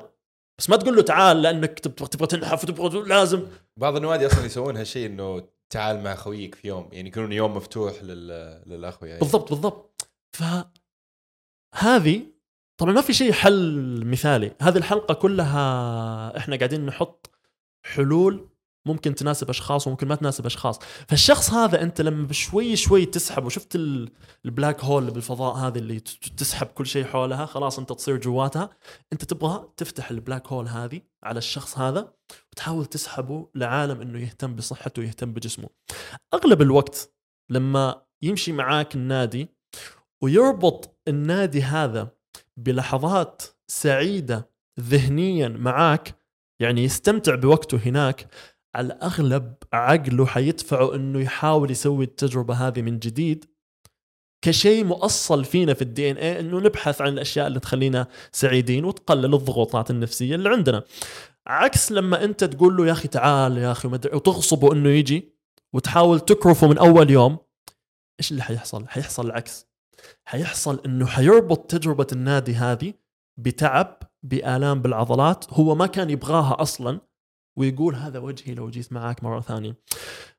[0.58, 3.46] بس ما تقول له تعال لأنك تبغى تبغى تنحف وتبغى لازم.
[3.76, 6.88] بعض النوادي أصلا يسوون هالشيء إنه تعال مع خويك في يوم.
[6.92, 8.28] يعني يكونون يوم مفتوح لل...
[8.66, 9.20] للاخوه يعني.
[9.20, 10.10] بالضبط بالضبط.
[10.36, 10.42] ف
[11.74, 12.26] هذه
[12.80, 14.54] طبعا ما في شيء حل مثالي.
[14.62, 17.30] هذه الحلقة كلها إحنا قاعدين نحط
[17.86, 18.48] حلول
[18.86, 20.78] ممكن تناسب أشخاص وممكن ما تناسب أشخاص.
[21.08, 24.12] فالشخص هذا أنت لما بشوي شوي تسحبه شفت ال-
[24.44, 26.00] ال black hole بالفضاء هذه اللي
[26.36, 28.70] تسحب كل شيء حولها خلاص أنت تصير جواتها.
[29.12, 32.12] أنت تبغى تفتح ال black hole هذه على الشخص هذا
[32.52, 35.68] وتحاول تسحبه لعالم إنه يهتم بصحته ويهتم بجسمه.
[36.34, 37.14] أغلب الوقت
[37.50, 39.48] لما يمشي معاك النادي
[40.22, 42.08] ويربط النادي هذا
[42.56, 46.14] بلحظات سعيدة ذهنيا معاك
[46.60, 48.28] يعني يستمتع بوقته هناك
[48.74, 53.44] على الأغلب عقله حيدفعه إنه يحاول يسوي التجربة هذه من جديد.
[54.44, 59.34] كشيء مؤصل فينا في الدي ان اي إنه نبحث عن الأشياء اللي تخلينا سعيدين وتقلل
[59.34, 60.84] الضغوطات النفسية اللي عندنا.
[61.46, 65.34] عكس لما أنت تقول له يا أخي تعال يا أخي وتغصبه إنه يجي
[65.72, 67.38] وتحاول تكرفه من أول يوم
[68.20, 69.66] إيش اللي حيحصل؟ حيحصل العكس.
[70.24, 72.94] حيحصل إنه حيربط تجربة النادي هذه
[73.36, 77.00] بتعب بآلام بالعضلات هو ما كان يبغاها أصلا
[77.58, 79.76] ويقول هذا وجهي لو جيت معاك مرة ثانية.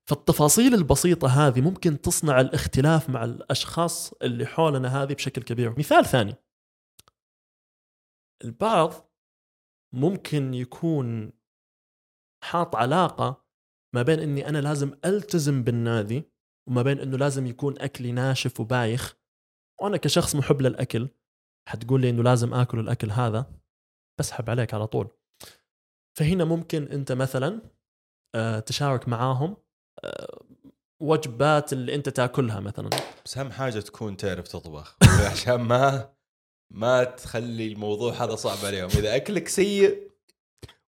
[0.07, 5.79] فالتفاصيل البسيطة هذه ممكن تصنع الاختلاف مع الأشخاص اللي حولنا هذه بشكل كبير.
[5.79, 6.35] مثال ثاني.
[8.43, 8.93] البعض
[9.93, 11.31] ممكن يكون
[12.43, 13.45] حاط علاقة
[13.95, 16.23] ما بين أني أنا لازم ألتزم بالنادي
[16.69, 19.17] وما بين أنه لازم يكون أكلي ناشف وبايخ.
[19.81, 21.09] وأنا كشخص محب للأكل
[21.69, 23.53] حتقول لي أنه لازم آكل الأكل هذا
[24.19, 25.09] بسحب عليك على طول.
[26.17, 27.61] فهنا ممكن أنت مثلا
[28.35, 29.57] آه، تشارك معاهم
[30.03, 30.41] آه،
[30.99, 32.89] وجبات اللي أنت تأكلها مثلا.
[33.25, 34.97] بس أهم حاجة تكون تعرف تطبخ.
[35.31, 36.09] عشان ما
[36.73, 38.87] ما تخلي الموضوع هذا صعب عليهم.
[38.89, 40.11] إذا أكلك سيء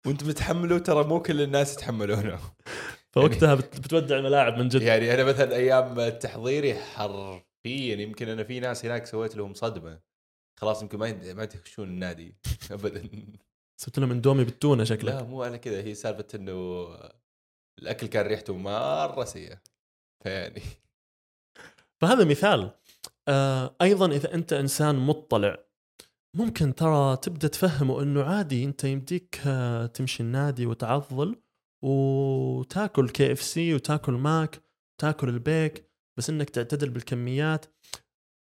[0.06, 2.38] وأنت متحمله ترى مو كل الناس يتحملونه.
[3.12, 4.82] فوقتها بت- بتودع الملاعب من جد.
[4.82, 10.00] يعني أنا مثلا أيام تحضيري حرفيا يمكن أنا في ناس هناك سويت لهم صدمة.
[10.60, 12.36] خلاص يمكن ما ما يخشون النادي.
[12.70, 13.08] ابدا.
[13.80, 15.14] سويت لهم اندومي بالتونة شكلك.
[15.14, 16.88] لا مو على كذا هي سالفة إنه
[17.78, 19.62] الأكل كان ريحته مرة سيئة.
[20.22, 20.62] فيعني
[22.00, 22.70] فهذا مثال.
[23.28, 25.58] آه أيضا إذا أنت إنسان مطلع
[26.36, 31.42] ممكن ترى تبدأ تفهمه إنه عادي أنت يمديك آه تمشي النادي وتعضل
[31.84, 34.62] وتاكل KFC وتاكل ماك
[35.00, 37.66] تاكل البيك بس إنك تعتدل بالكميات.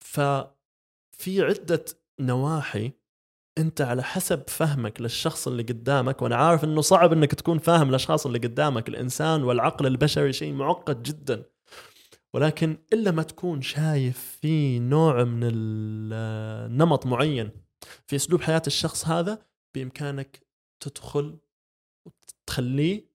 [0.06, 1.86] ففي عدة
[2.20, 2.91] نواحي
[3.58, 8.26] أنت على حسب فهمك للشخص اللي قدامك وأنا عارف إنه صعب إنك تكون فاهم الأشخاص
[8.26, 11.44] اللي قدامك الإنسان والعقل البشري شيء معقد جدا.
[12.34, 17.52] ولكن إلا ما تكون شايف في نوع من النمط معين
[18.08, 19.40] في أسلوب حياة الشخص هذا
[19.76, 20.40] بإمكانك
[20.80, 21.38] تدخل
[22.06, 23.12] وتخليه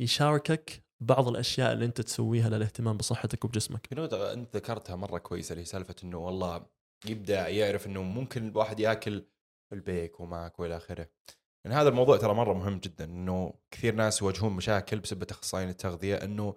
[0.00, 3.88] يشاركك بعض الأشياء اللي أنت تسويها للاهتمام بصحتك وبجسمك.
[4.32, 6.66] أنت ذكرتها مرة كويسة اللي هي سالفة إنه والله
[7.06, 9.24] يبدا يعرف إنه ممكن الواحد يأكل
[9.72, 11.08] البيك وماك والى آخره.
[11.64, 16.16] يعني هذا الموضوع ترى مرة مهم جدا إنه كثير ناس يواجهون مشاكل بسبب اخصائيين التغذية
[16.16, 16.54] إنه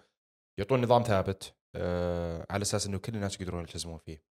[0.60, 4.24] يعطون نظام ثابت آه على أساس إنه كل الناس يقدرون يلتزمون فيه.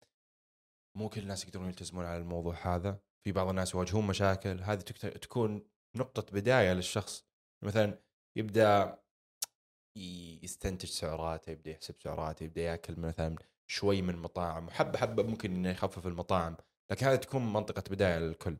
[0.96, 5.66] مو كل الناس يقدرون يلتزمون على الموضوع هذا، في بعض الناس يواجهون مشاكل، هذه تكون
[5.96, 7.24] نقطة بداية للشخص.
[7.64, 7.98] مثلا
[8.38, 8.98] يبدأ
[10.42, 15.70] يستنتج سعراته يبدأ يحسب سعراته يبدأ يأكل مثلا شوي من مطاعم وحبه حبة ممكن إنه
[15.70, 16.56] يخفف المطاعم
[16.90, 18.56] لكن هذه تكون منطقة بداية للكل.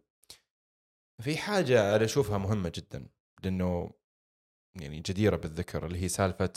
[1.22, 3.08] في حاجة أنا أشوفها مهمة جدا
[3.42, 3.90] لأنه
[4.80, 6.52] يعني جديرة بالذكر اللي هي سالفة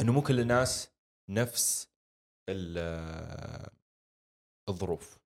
[0.00, 0.90] إنه مو كل الناس
[1.28, 1.88] نفس
[2.48, 3.70] ال-
[4.68, 5.18] الظروف.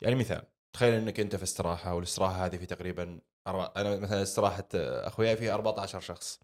[0.00, 3.20] يعني مثال تخيل إنك أنت في استراحة والاستراحة هذه في تقريبا.
[3.46, 6.40] أنا مثلا استراحة أخوياي فيها 14 شخص.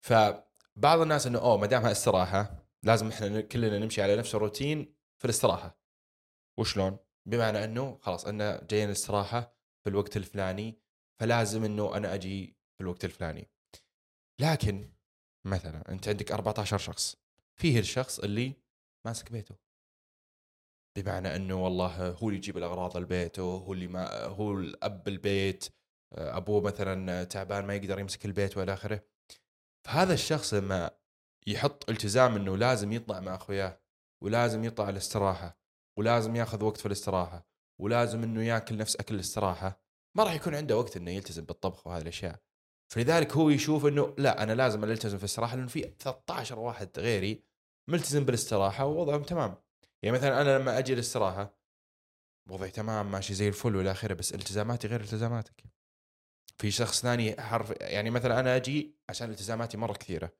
[0.00, 5.24] فبعض الناس إنه أوه ما دامها استراحة لازم إحنا كلنا نمشي على نفس الروتين في
[5.24, 5.78] الاستراحة.
[6.58, 10.78] وشلون؟ بمعنى إنه خلاص أنا جايين الاستراحه في الوقت الفلاني
[11.20, 13.50] فلازم إنه أنا أجي في الوقت الفلاني.
[14.40, 14.92] لكن
[15.46, 17.16] مثلا أنت عندك 14 شخص
[17.54, 18.52] فيه الشخص اللي
[19.06, 19.56] ماسك بيته.
[20.96, 25.68] بمعنى إنه والله هو اللي يجيب الأغراض لبيته هو اللي ما هو الأب البيت
[26.12, 29.04] أبوه مثلا تعبان ما يقدر يمسك البيت وإلى آخره.
[29.86, 30.90] فهذا الشخص لما
[31.46, 33.80] يحط التزام إنه لازم يطلع مع أخوياه
[34.22, 35.58] ولازم يطلع الاستراحة
[35.98, 37.46] ولازم ياخذ وقت في الاستراحة
[37.80, 39.80] ولازم إنه ياكل نفس أكل الاستراحة.
[40.14, 42.40] ما راح يكون عنده وقت إنه يلتزم بالطبخ وهذه الأشياء.
[42.92, 47.42] فلذلك هو يشوف إنه لا أنا لازم ألتزم في الاستراحة لأنه في 13 واحد غيري
[47.88, 49.54] ملتزم بالاستراحة ووضعهم تمام.
[50.02, 51.56] يعني مثلا أنا لما أجي الاستراحه
[52.50, 55.64] وضعي تمام ماشي زي الفل والى آخره بس التزاماتي غير التزاماتك.
[56.58, 60.32] في شخص ثاني حرف يعني مثلا أنا أجي عشان التزاماتي مرة كثيرة.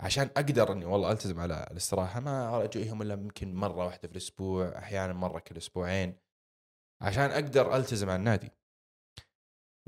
[0.00, 4.78] عشان أقدر إني والله ألتزم على الاستراحة ما أجيهم إلا يمكن مرة واحدة في الأسبوع
[4.78, 6.16] أحيانا مرة كل أسبوعين
[7.02, 8.50] عشان أقدر ألتزم على النادي.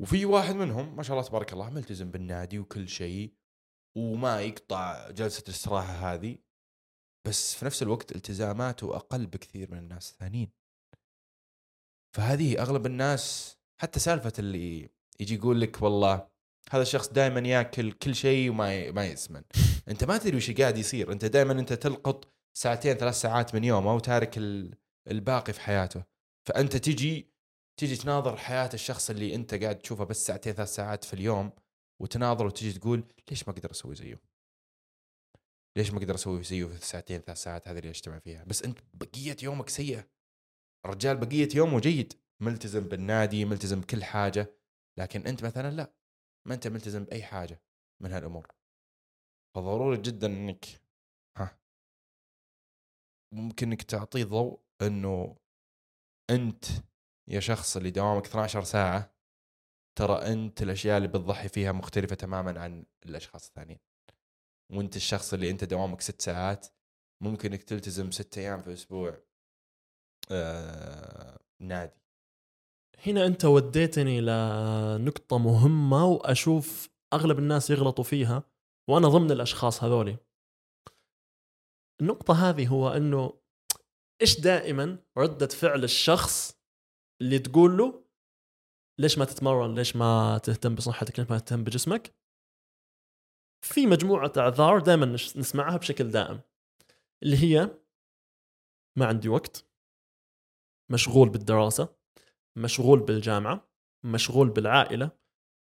[0.01, 3.35] وفي واحد منهم ما شاء الله تبارك الله ملتزم بالنادي وكل شيء
[3.97, 6.39] وما يقطع جلسة الاستراحة هذه
[7.27, 10.51] بس في نفس الوقت التزاماته أقل بكثير من الناس الثانيين.
[12.17, 16.29] فهذه أغلب الناس حتى سالفة اللي يجي يقول لك والله
[16.71, 19.43] هذا الشخص دائما ياكل كل شيء وما ما يسمن.
[19.89, 23.95] أنت ما تدري وش قاعد يصير أنت دائما أنت تلقط ساعتين ثلاث ساعات من يومه
[23.95, 24.75] وتارك ال-
[25.11, 26.05] الباقي في حياته
[26.49, 27.33] فأنت تجي
[27.81, 31.53] تجي تناظر حياة الشخص اللي أنت قاعد تشوفه بس ساعتين ثلاث ساعات في اليوم
[32.03, 34.21] وتناظر وتجي تقول ليش ما أقدر أسوي زيه؟
[35.77, 38.79] ليش ما أقدر أسوي زيه في الساعتين ثلاث ساعات هذه اللي اجتمع فيها؟ بس أنت
[38.95, 40.09] بقية يومك سيئة.
[40.87, 44.55] الرجال بقية يومه جيد، ملتزم بالنادي، ملتزم بكل حاجة،
[44.99, 45.95] لكن أنت مثلا لا
[46.49, 47.63] ما أنت ملتزم بأي حاجة
[48.03, 48.47] من هالأمور.
[49.55, 50.65] فضروري جدا إنك
[51.37, 51.59] ها.
[53.35, 55.37] ممكن إنك تعطيه ضوء إنه
[56.31, 56.65] أنت
[57.29, 59.15] يا شخص اللي دوامك 12 ساعة
[59.99, 63.79] ترى أنت الأشياء اللي بتضحي فيها مختلفة تماما عن الأشخاص الثانيين.
[64.73, 66.67] وأنت الشخص اللي أنت دوامك ست ساعات
[67.23, 69.19] ممكن إنك تلتزم ست أيام في الأسبوع
[70.31, 72.03] آه نادي.
[73.07, 78.43] هنا أنت وديتني لنقطة مهمة وأشوف أغلب الناس يغلطوا فيها.
[78.89, 80.17] وأنا ضمن الأشخاص هذولي.
[82.01, 83.41] النقطة هذه هو إنه
[84.21, 86.61] إيش دائما ردة فعل الشخص
[87.21, 88.05] اللي تقول له
[89.01, 92.15] ليش ما تتمرن؟ ليش ما تهتم بصحتك؟ ليش ما تهتم بجسمك؟
[93.65, 95.07] في مجموعة أعذار دائما
[95.37, 96.41] نسمعها بشكل دائم
[97.23, 97.71] اللي هي
[98.99, 99.67] ما عندي وقت
[100.93, 101.97] مشغول بالدراسة
[102.59, 103.71] مشغول بالجامعة
[104.05, 105.11] مشغول بالعائلة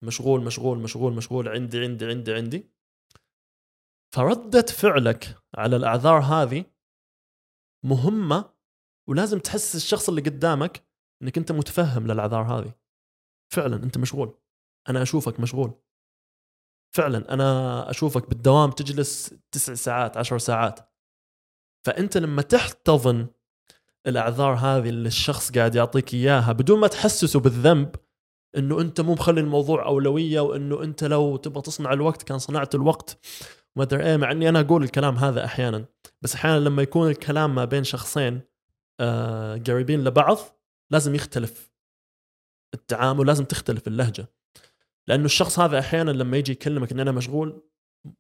[0.04, 2.70] مشغول مشغول مشغول مشغول عندي عندي عندي عندي
[4.16, 6.64] فردة فعلك على الأعذار هذه
[7.84, 8.50] مهمة
[9.08, 10.86] ولازم تحسس الشخص اللي قدامك
[11.22, 12.74] إنك أنت متفهم للأعذار هذه.
[13.52, 14.38] فعلا أنت مشغول.
[14.88, 15.74] أنا أشوفك مشغول.
[16.96, 20.80] فعلا أنا أشوفك بالدوام تجلس تسع ساعات عشر ساعات.
[21.86, 23.26] فأنت لما تحتضن
[24.06, 27.94] الأعذار هذه اللي الشخص قاعد يعطيك إياها بدون ما تحسسه بالذنب
[28.56, 33.18] إنه أنت مو مخلي الموضوع أولوية وإنه أنت لو تبغى تصنع الوقت كان صنعت الوقت.
[33.76, 35.84] ما أدري إيه مع إني أنا أقول الكلام هذا أحيانا.
[36.22, 38.40] بس أحيانا لما يكون الكلام ما بين شخصين
[39.00, 40.38] آه قريبين لبعض
[40.90, 41.72] لازم يختلف.
[42.74, 44.28] التعامل لازم تختلف اللهجة.
[45.08, 47.62] لأنه الشخص هذا أحيانا لما يجي يكلمك إن أنا مشغول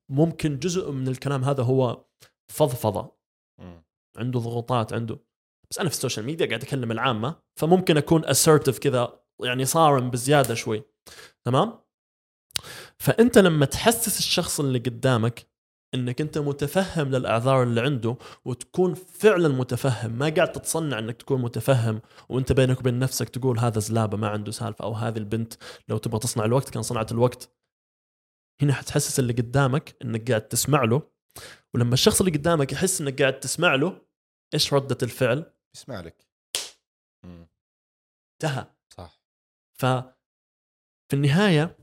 [0.08, 2.04] ممكن جزء من الكلام هذا هو
[2.52, 3.16] فضفضة.
[4.16, 5.18] عنده ضغوطات عنده.
[5.70, 10.10] بس أنا في ال social media قاعد أكلم العامة فممكن أكون assertive كذا يعني صارم
[10.10, 10.82] بزيادة شوي.
[11.44, 11.78] تمام؟
[12.98, 15.46] فأنت لما تحسس الشخص اللي قدامك
[15.94, 22.00] إنك أنت متفهم للأعذار اللي عنده وتكون فعلا متفهم ما قاعد تتصنع إنك تكون متفهم
[22.28, 25.54] وأنت بينك وبين نفسك تقول هذا زلابة ما عنده سالفة أو هذه البنت
[25.88, 27.50] لو تبغى تصنع الوقت كان صنعت الوقت.
[28.62, 31.02] هنا حتحسس اللي قدامك إنك قاعد تسمع له
[31.74, 34.00] ولما الشخص اللي قدامك يحس إنك قاعد تسمع له
[34.54, 36.26] إيش ردة الفعل؟ يسمع لك.
[37.24, 38.75] انتهى.
[39.80, 39.86] ف
[41.08, 41.76] في النهاية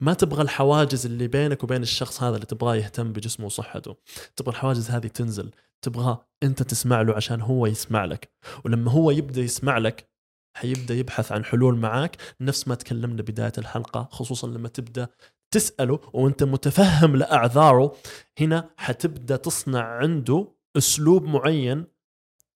[0.00, 3.96] ما تبغى الحواجز اللي بينك وبين الشخص هذا اللي تبغاه يهتم بجسمه وصحته.
[4.36, 5.50] تبغى الحواجز هذه تنزل.
[5.82, 8.32] تبغى أنت تسمع له عشان هو يسمع لك.
[8.64, 10.10] ولما هو يبدأ يسمع لك
[10.56, 15.08] حيبدأ يبحث عن حلول معاك نفس ما تكلمنا بداية الحلقة خصوصا لما تبدأ
[15.50, 17.96] تسأله وأنت متفهم لأعذاره
[18.40, 21.86] هنا حتبدأ تصنع عنده أسلوب معين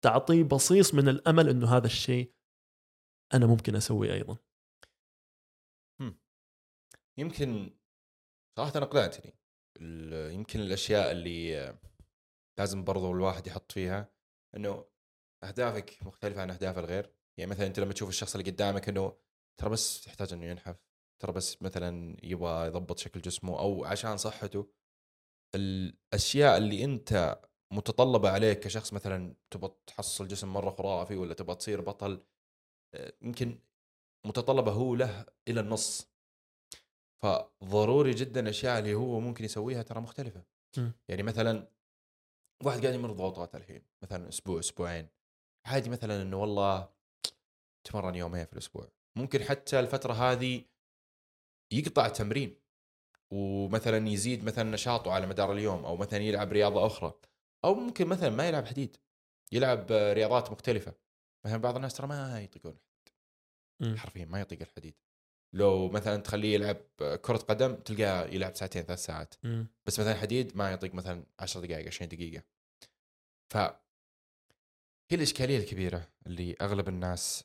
[0.05, 2.33] تعطيه بصيص من الأمل إنه هذا الشيء
[3.35, 4.37] أنا ممكن أسويه أيضا.
[7.19, 7.77] يمكن
[8.57, 9.35] صراحة أنا اقنعتني
[10.35, 11.79] يمكن الأشياء اللي
[12.59, 14.13] لازم برضو الواحد يحط فيها
[14.57, 14.85] إنه
[15.45, 17.13] أهدافك مختلفة عن أهداف الغير.
[17.39, 19.19] يعني مثلا أنت لما تشوف الشخص اللي قدامك إنه
[19.61, 20.77] ترى بس يحتاج إنه ينحف
[21.23, 24.73] ترى بس مثلا يبغى يضبط شكل جسمه أو عشان صحته
[25.55, 27.41] الأشياء اللي أنت
[27.73, 32.25] متطلبة عليك كشخص مثلا تبغى تحصل جسم مرة خرافي ولا تبغى تصير بطل
[33.23, 33.59] يمكن
[34.27, 36.18] متطلبة هو له إلى النص.
[37.23, 40.45] فضروري جدا الاشياء اللي هو ممكن يسويها ترى مختلفة.
[40.77, 40.93] مم.
[41.09, 41.69] يعني مثلا
[42.65, 45.09] واحد قاعد يمر ضغوطات الحين مثلا أسبوع أسبوعين.
[45.67, 46.89] عادي مثلا إنه والله
[47.85, 48.89] تمرن يومين في الأسبوع.
[49.17, 50.65] ممكن حتى الفترة هذه
[51.73, 52.61] يقطع تمرين
[53.33, 57.15] ومثلا يزيد مثلا نشاطه على مدار اليوم أو مثلا يلعب رياضة أخرى
[57.65, 58.97] أو ممكن مثلا ما يلعب حديد
[59.53, 60.95] يلعب رياضات مختلفة.
[61.47, 62.79] مثلا بعض الناس ترى ما يطيقون
[63.81, 63.97] مم.
[63.97, 64.95] حرفيا ما يطيق الحديد.
[65.55, 69.35] لو مثلا تخليه يلعب كرة قدم تلقاه يلعب ساعتين ثلاث ساعات.
[69.45, 69.67] مم.
[69.87, 72.43] بس مثلا حديد ما يطيق مثلا 10 دقائق 20 دقيقة.
[73.53, 73.57] ف
[75.11, 77.45] هي الإشكالية الكبيرة اللي أغلب الناس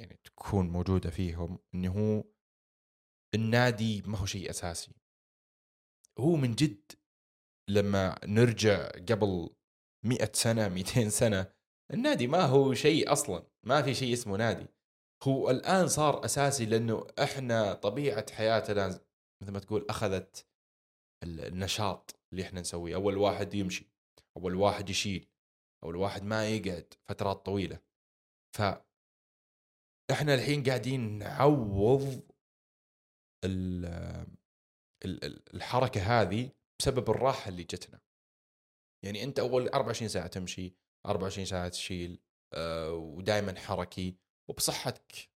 [0.00, 2.24] يعني تكون موجودة فيهم إنه هو
[3.34, 4.94] النادي ما هو شيء أساسي.
[6.18, 6.92] هو من جد
[7.70, 9.50] لما نرجع قبل
[10.04, 11.52] مئة سنة 200 سنة
[11.92, 13.46] النادي ما هو شيء أصلا.
[13.62, 14.66] ما في شيء اسمه نادي.
[15.28, 18.86] هو الآن صار أساسي لأنه إحنا طبيعة حياتنا
[19.42, 20.46] مثل ما تقول أخذت
[21.22, 22.94] ال- النشاط اللي إحنا نسويه.
[22.94, 23.90] أول واحد يمشي
[24.36, 25.28] أول واحد يشيل
[25.84, 27.78] أول واحد ما يقعد فترات طويلة.
[28.56, 28.62] ف
[30.10, 32.22] إحنا الحين قاعدين نعوض
[33.44, 33.84] ال-
[35.04, 36.50] ال- ال- الحركة هذه
[36.80, 38.00] بسبب الراحة اللي جتنا.
[39.04, 40.74] يعني أنت أول 24 ساعة تمشي
[41.06, 42.20] 24 ساعة تشيل
[42.54, 44.16] آه، ودائما حركي.
[44.48, 45.30] وبصحتك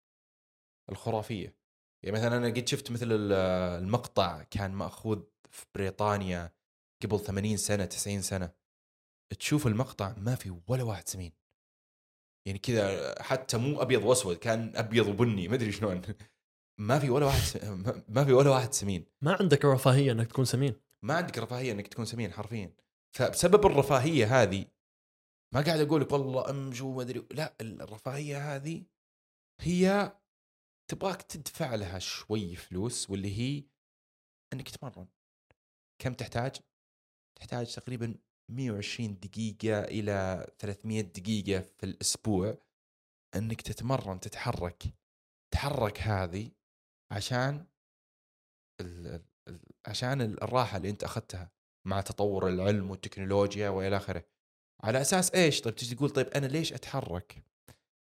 [0.90, 1.56] الخرافية.
[2.04, 3.32] يعني مثلا أنا قد شفت مثل ال-
[3.82, 6.52] المقطع كان مأخوذ في بريطانيا
[7.02, 8.52] قبل 80 سنة 90 سنة.
[9.38, 11.32] تشوف المقطع ما في ولا واحد سمين.
[12.46, 16.02] يعني كذا حتى مو أبيض وأسود كان أبيض وبني ما أدري شلون.
[16.88, 17.64] ما في ولا واحد.
[17.64, 19.04] ما- ما في ولا واحد سمين.
[19.22, 20.74] ما عندك رفاهية إنك تكون سمين.
[21.04, 22.72] ما عندك رفاهية إنك تكون سمين حرفيا.
[23.16, 24.64] فبسبب الرفاهية هذه
[25.54, 28.82] ما قاعد أقول لك والله امشي وما أدري لا الرفاهية هذه
[29.61, 30.16] هي
[30.90, 33.64] تبغاك تدفع لها شوي فلوس واللي هي
[34.52, 35.06] إنك تتمرن
[35.98, 36.56] كم تحتاج؟
[37.38, 38.14] تحتاج تقريبا
[38.50, 42.58] 120 دقيقة إلى 300 دقيقة في الأسبوع
[43.36, 44.82] إنك تتمرن تتحرك
[45.54, 46.50] تحرك هذه
[47.11, 47.66] عشان
[48.80, 51.50] ال ال عشان الراحة اللي أنت أخذتها
[51.86, 54.24] مع تطور العلم والتكنولوجيا وإلى آخره
[54.82, 57.49] على أساس إيش؟ طيب تجي تقول طيب أنا ليش أتحرك؟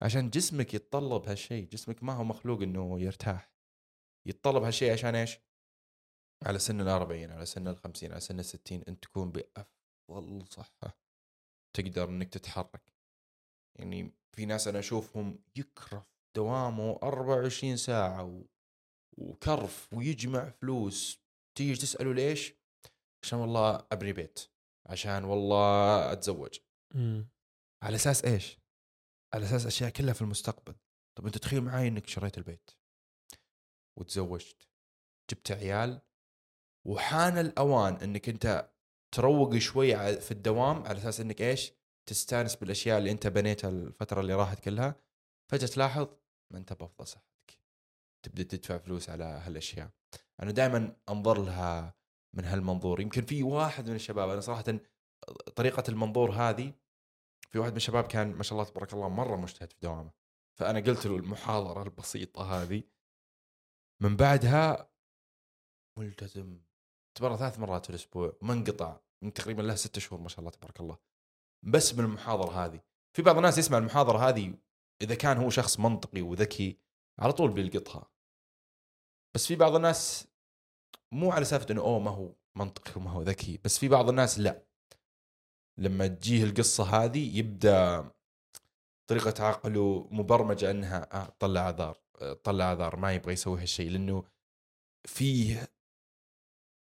[0.03, 3.51] عشان جسمك يتطلب هالشيء، جسمك ما هو مخلوق إنه يرتاح.
[4.27, 5.39] يتطلب هالشيء عشان إيش؟
[6.43, 10.99] على سن الأربعين على سن الخمسين على سن الستين أنت تكون بأفضل صحة
[11.75, 12.93] تقدر أنك تتحرك.
[13.79, 18.45] يعني في ناس أنا أشوفهم يكرف دوامه 24 ساعة و...
[19.17, 21.19] وكرف ويجمع فلوس.
[21.57, 22.53] تيجي تسأله ليش؟
[23.23, 24.39] عشان والله أبني بيت.
[24.89, 26.59] عشان والله أتزوج.
[27.83, 28.59] على أساس إيش؟
[29.35, 30.75] على أساس أشياء كلها في المستقبل.
[31.17, 32.71] طب أنت تخيل معي أنك شريت البيت
[33.99, 34.69] وتزوجت
[35.31, 36.01] جبت عيال
[36.87, 38.71] وحان الأوان إنك أنت
[39.15, 41.73] تروق شوي في الدوام على أساس إنك إيش؟
[42.09, 44.95] تستانس بالأشياء اللي أنت بنيتها الفترة اللي راحت كلها.
[45.51, 46.07] فجأة تلاحظ
[46.53, 47.59] ما أنت بأفضل صحتك.
[48.25, 49.89] تبدأ تدفع فلوس على هالأشياء.
[50.41, 51.95] أنا دائما أنظر لها
[52.33, 53.01] من هالمنظور.
[53.01, 54.79] يمكن في واحد من الشباب أنا صراحة
[55.55, 56.73] طريقة المنظور هذه
[57.49, 60.11] في واحد من الشباب كان ما شاء الله تبارك الله مرة مجتهد في دوامه.
[60.59, 62.83] فأنا قلت له المحاضرة البسيطة هذه.
[64.01, 64.89] من بعدها
[65.99, 66.61] ملتزم
[67.15, 70.51] تمرن ثلاث مرات في الأسبوع ما انقطع من تقريبا له ست شهور ما شاء الله
[70.51, 70.97] تبارك الله.
[71.63, 72.81] بس من المحاضرة هذه.
[73.15, 74.53] في بعض الناس يسمع المحاضرة هذه
[75.01, 76.79] إذا كان هو شخص منطقي وذكي
[77.19, 78.11] على طول بيلقطها.
[79.35, 80.27] بس في بعض الناس
[81.11, 84.39] مو على سالفة إنه أوه ما هو منطقي وما هو ذكي بس في بعض الناس
[84.39, 84.65] لا.
[85.77, 88.11] لما تجيه القصة هذه يبدأ
[89.07, 94.23] طريقة عقله مبرمجة أنها آه طلع اعذار آه طلع اعذار ما يبغى يسوي هالشيء لأنه
[95.05, 95.69] فيه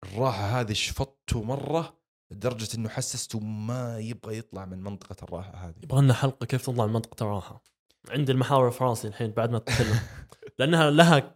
[0.03, 1.97] الراحة هذه شفطته مرة
[2.31, 5.75] لدرجة إنه حسسته ما يبغى يطلع من منطقة الراحة هذه.
[5.83, 7.63] يبغى لنا حلقة كيف تطلع من منطقة الراحة.
[8.09, 9.99] عندي المحاور في راسي الحين بعد ما تتكلم.
[10.59, 11.35] لأنها لها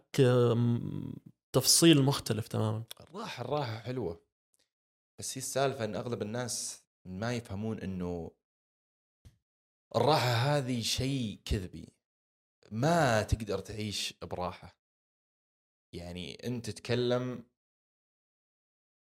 [1.52, 2.82] تفصيل مختلف تماما.
[3.00, 4.20] الراحة الراحة حلوة.
[5.18, 8.30] بس هي السالفة إن أغلب الناس ما يفهمون إنه
[9.96, 11.92] الراحة هذه شيء كذبي.
[12.70, 14.80] ما تقدر تعيش براحة.
[15.94, 17.44] يعني أنت تتكلم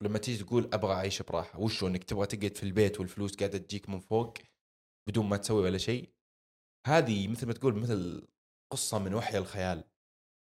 [0.02, 3.58] لما تيجي تقول أبغى أعيش براحة وش هو؟ إنك تبغى تقعد في البيت والفلوس قاعدة
[3.58, 4.34] تجيك من فوق
[5.08, 6.14] بدون ما تسوي ولا شيء.
[6.86, 8.28] هذه مثل ما تقول مثل
[8.72, 9.84] قصة من وحي الخيال.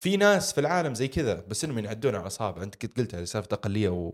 [0.05, 4.13] في ناس في العالم زي كذا بس إنهم ينعدون على اصابع أنت قلتها سالفه أقلية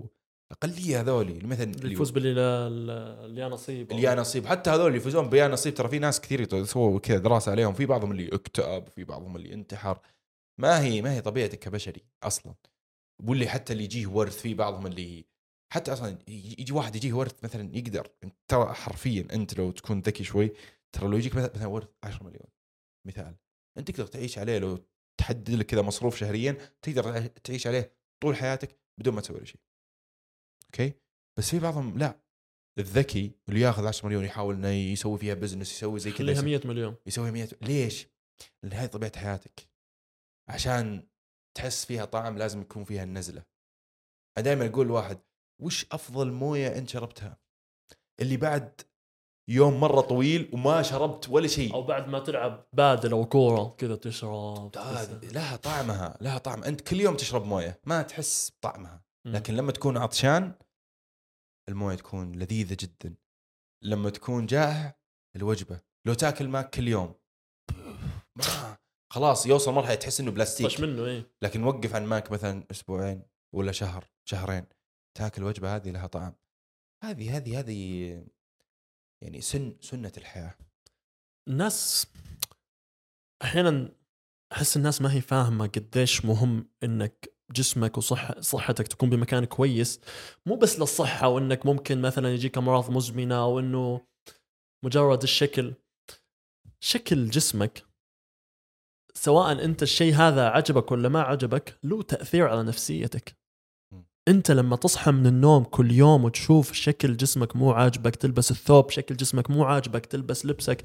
[0.50, 4.46] و أقلية هذولي مثلا اللي يفوز باللي اللي نصيب اللي يا نصيب.
[4.46, 7.86] حتى هذول اللي يفوزون بيا نصيب ترى في ناس كثير سووا كذا دراسة عليهم في
[7.86, 9.98] بعضهم اللي اكتئب في بعضهم اللي انتحر
[10.60, 12.54] ما هي ما هي طبيعتك كبشري أصلا.
[13.22, 15.24] واللي حتى اللي يجيه ورث في بعضهم اللي
[15.72, 18.08] حتى أصلا يجي واحد يجيه ورث مثلا يقدر.
[18.24, 20.52] انت ترى حرفيا أنت لو تكون ذكي شوي
[20.92, 22.46] ترى لو يجيك مثلا مثلاً ورث 10 مليون
[23.06, 23.36] مثال.
[23.78, 24.78] أنت تقدر تعيش عليه لو
[25.20, 29.60] تحدد لك كذا مصروف شهريا تقدر تعيش عليه طول حياتك بدون ما تسوي شيء.
[30.70, 30.92] okay؟
[31.38, 32.20] بس في بعضهم لا
[32.78, 36.44] الذكي اللي ياخذ 10 مليون يحاول إنه يسوي فيها business يسوي زي كذا خليها يسوي-
[36.44, 36.96] 100 مليون.
[37.06, 38.06] يسوي 100 ليش؟
[38.62, 39.68] لأن هاي طبيعة حياتك.
[40.48, 41.08] عشان
[41.56, 43.42] تحس فيها طعم لازم يكون فيها النزلة.
[44.38, 45.18] أنا دائما أقول لواحد
[45.62, 47.38] وش أفضل موية أنت شربتها؟
[48.20, 48.80] اللي بعد
[49.50, 51.74] يوم مرة طويل وما شربت ولا شيء.
[51.74, 54.76] أو بعد ما تلعب بادل أو كورة كذا تشرب.
[54.76, 56.64] هذه لها طعمها لها طعم.
[56.64, 59.02] أنت كل يوم تشرب موية ما تحس بطعمها.
[59.26, 60.54] لكن لما تكون عطشان
[61.68, 63.14] الموية تكون لذيذة جدا.
[63.84, 64.98] لما تكون جائع
[65.36, 65.80] الوجبة.
[66.06, 67.14] لو تاكل ماك كل يوم.
[68.36, 68.78] ما
[69.12, 71.32] خلاص يوصل مرحلة تحس إنه طش بلاستيك منه إيه.
[71.42, 73.22] لكن وقف عن ماك مثلا أسبوعين
[73.54, 74.66] ولا شهر شهرين
[75.18, 76.34] تاكل وجبة هذه لها طعم.
[77.04, 78.24] هذه هذه هذه
[79.22, 80.54] يعني سن سنة الحياة.
[81.48, 82.06] الناس
[83.42, 83.92] أحيانا
[84.52, 90.00] أحس الناس ما هي فاهمة قديش مهم إنك جسمك وصح صحتك تكون بمكان كويس.
[90.46, 94.00] مو بس للصحة وإنك ممكن مثلا يجيك أمراض مزمنة أو إنه
[94.84, 95.74] مجرد الشكل.
[96.80, 97.82] شكل جسمك
[99.14, 103.40] سواء أنت الشيء هذا عجبك ولا ما عجبك له تأثير على نفسيتك.
[104.28, 109.16] أنت لما تصحى من النوم كل يوم وتشوف شكل جسمك مو عاجبك تلبس الثوب شكل
[109.16, 110.84] جسمك مو عاجبك تلبس لبسك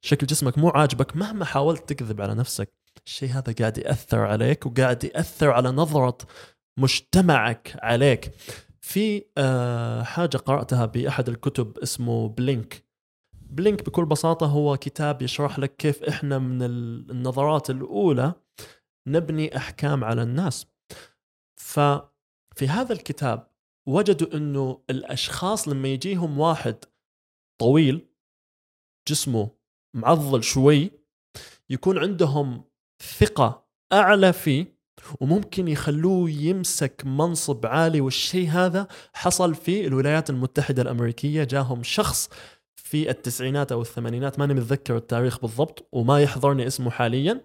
[0.00, 2.83] شكل جسمك مو عاجبك مهما حاولت تكذب على نفسك.
[3.06, 6.18] الشيء هذا قاعد يأثر عليك وقاعد يأثر على نظرة
[6.78, 8.30] مجتمعك عليك.
[8.80, 12.84] في آه، حاجة قرأتها بأحد الكتب اسمه بلينك
[13.50, 18.32] بلينك بكل بساطة هو كتاب يشرح لك كيف إحنا من ال- النظرات الأولى
[19.06, 20.66] نبني أحكام على الناس.
[21.60, 23.46] ففي هذا الكتاب
[23.88, 26.84] وجدوا إنه الأشخاص لما يجيهم واحد
[27.60, 28.08] طويل
[29.08, 29.50] جسمه
[29.96, 30.90] معضل شوي
[31.70, 32.64] يكون عندهم
[33.18, 34.74] ثقة أعلى فيه
[35.20, 38.00] وممكن يخلوه يمسك منصب عالي.
[38.00, 41.44] والشيء هذا حصل في الولايات المتحدة الأمريكية.
[41.44, 42.30] جاهم شخص
[42.76, 47.40] في التسعينات أو الثمانينات ماني متذكر التاريخ بالضبط وما يحضرني اسمه حاليا.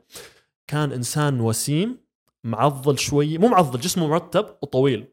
[0.68, 1.97] كان إنسان وسيم
[2.43, 5.08] معضل شوي مو معضل جسمه مرتب وطويل.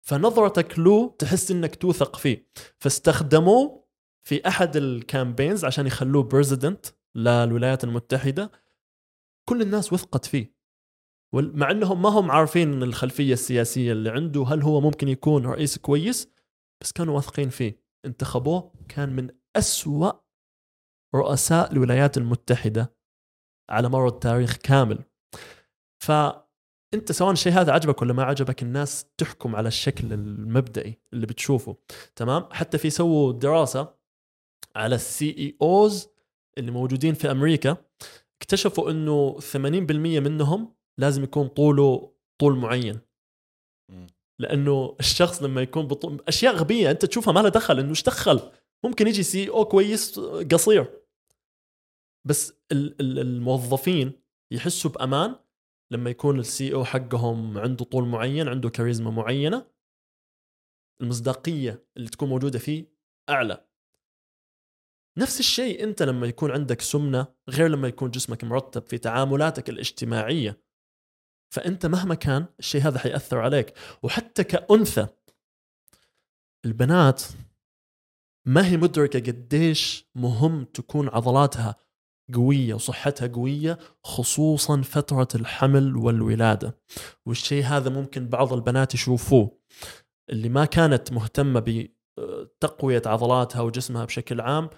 [0.00, 2.46] فنظرتك له تحس إنك توثق فيه.
[2.78, 3.84] فاستخدموه
[4.22, 8.50] في أحد ال campaigns عشان يخلوه president للولايات المتحدة.
[9.48, 10.54] كل الناس وثقت فيه.
[11.34, 16.32] مع إنهم ما هم عارفين الخلفية السياسية اللي عنده هل هو ممكن يكون رئيس كويس؟
[16.82, 17.82] بس كانوا واثقين فيه.
[18.04, 20.12] انتخبوه كان من أسوأ
[21.14, 22.94] رؤساء الولايات المتحدة
[23.70, 25.04] على مر التاريخ كامل.
[26.02, 31.76] فأنت سواء الشيء هذا عجبك ولا ما عجبك الناس تحكم على الشكل المبدئي اللي بتشوفه.
[32.16, 33.94] تمام؟ حتى في سووا دراسة
[34.76, 36.08] على ال CEOs
[36.58, 37.87] اللي موجودين في أمريكا.
[38.42, 43.00] اكتشفوا إنه 80% منهم لازم يكون طوله طول معين.
[44.40, 48.52] لأنه الشخص لما يكون بطول أشياء غبية أنت تشوفها ما لها دخل إنه إيش دخل؟
[48.84, 50.20] ممكن يجي CEO كويس
[50.52, 51.00] قصير.
[52.26, 54.12] بس ال- ال- الموظفين
[54.52, 55.36] يحسوا بأمان
[55.92, 59.66] لما يكون ال CEO حقهم عنده طول معين عنده كاريزما معينة.
[61.02, 62.92] المصداقية اللي تكون موجودة فيه
[63.28, 63.67] أعلى.
[65.18, 70.62] نفس الشيء انت لما يكون عندك سمنة غير لما يكون جسمك مرتب في تعاملاتك الاجتماعية.
[71.54, 73.72] فانت مهما كان الشيء هذا حيأثر عليك.
[74.02, 75.06] وحتى كأنثى
[76.64, 77.22] البنات
[78.46, 81.76] ما هي مدركة قديش مهم تكون عضلاتها
[82.34, 86.78] قوية وصحتها قوية خصوصا فترة الحمل والولادة.
[87.26, 89.58] والشيء هذا ممكن بعض البنات يشوفوه.
[90.30, 91.88] اللي ما كانت مهتمة
[92.18, 94.70] بتقوية عضلاتها وجسمها بشكل عام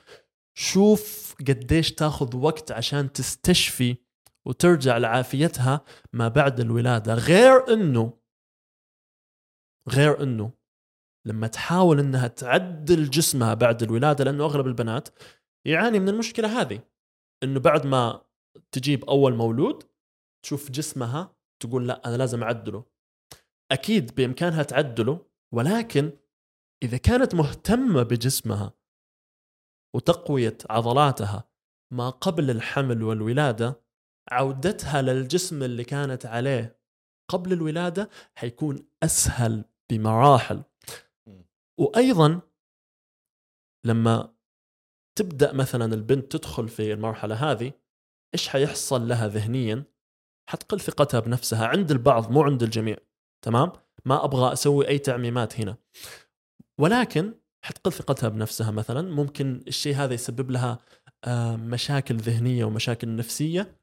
[0.55, 3.97] شوف قديش تاخذ وقت عشان تستشفي
[4.47, 7.15] وترجع لعافيتها ما بعد الولادة.
[7.15, 8.21] غير إنه
[9.89, 10.53] غير إنه
[11.27, 15.09] لما تحاول إنها تعدل جسمها بعد الولادة لأنه أغلب البنات
[15.65, 16.81] يعاني من المشكلة هذه
[17.43, 18.23] إنه بعد ما
[18.73, 19.83] تجيب أول مولود
[20.43, 22.85] تشوف جسمها تقول لا أنا لازم أعدله.
[23.73, 26.13] أكيد بإمكانها تعدله ولكن
[26.83, 28.73] إذا كانت مهتمة بجسمها
[29.95, 31.51] وتقوية عضلاتها
[31.93, 33.83] ما قبل الحمل والولادة
[34.31, 36.81] عودتها للجسم اللي كانت عليه
[37.31, 40.63] قبل الولادة حيكون أسهل بمراحل.
[41.81, 42.41] وأيضا
[43.87, 44.35] لما
[45.19, 47.73] تبدأ مثلا البنت تدخل في المرحلة هذه
[48.35, 49.85] إيش حيحصل لها ذهنيا؟
[50.51, 52.97] حتقل ثقتها بنفسها عند البعض مو عند الجميع
[53.45, 53.73] تمام؟
[54.05, 55.77] ما أبغى أسوي أي تعميمات هنا.
[56.81, 59.03] ولكن حتقل ثقتها بنفسها مثلا.
[59.03, 60.79] ممكن الشيء هذا يسبب لها
[61.25, 63.77] آه، مشاكل ذهنية ومشاكل نفسية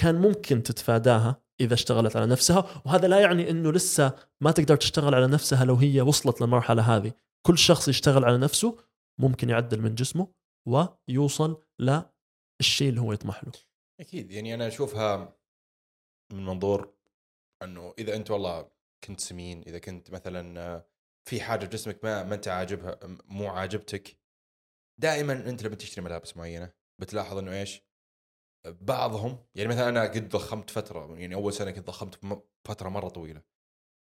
[0.00, 2.82] كان ممكن تتفاداها إذا اشتغلت على نفسها.
[2.86, 7.12] وهذا لا يعني إنه لسه ما تقدر تشتغل على نفسها لو هي وصلت للمرحلة هذه.
[7.46, 8.78] كل شخص يشتغل على نفسه
[9.20, 10.28] ممكن يعدل من جسمه
[10.68, 13.52] ويوصل للشيء اللي هو يطمح له.
[14.00, 14.30] أكيد.
[14.30, 15.36] يعني أنا أشوفها
[16.32, 16.94] من منظور
[17.62, 18.70] إنه إذا أنت والله
[19.04, 20.84] كنت سمين إذا كنت مثلا
[21.28, 24.18] في حاجة بجسمك ما ما انت عاجبها مو عاجبتك.
[25.00, 27.82] دائما انت لما تشتري ملابس معينة بتلاحظ انه إيش؟
[28.66, 33.42] بعضهم يعني مثلا أنا قد ضخمت فترة يعني أول سنة كنت ضخمت فترة مرة طويلة.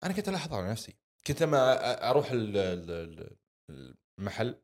[0.04, 0.96] أنا كنت ألاحظ على نفسي.
[1.28, 3.38] كنت لما أروح ال- ال-
[3.70, 4.62] ال- المحل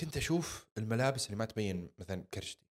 [0.00, 2.66] كنت أشوف الملابس اللي ما تبين مثلا كرشتي.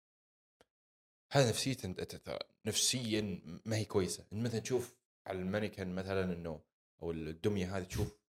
[1.32, 4.26] هذا أنت- نفسيا ما هي كويسة.
[4.32, 4.96] مثلا تشوف
[5.28, 6.62] على المانيكن مثلا إنه
[7.02, 8.25] أو الدمية هذه تشوف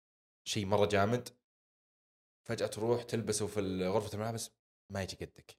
[0.48, 1.28] شيء مرة جامد
[2.48, 4.50] فجأة تروح تلبسه في غرفة الملابس
[4.92, 5.58] ما يجي قدك.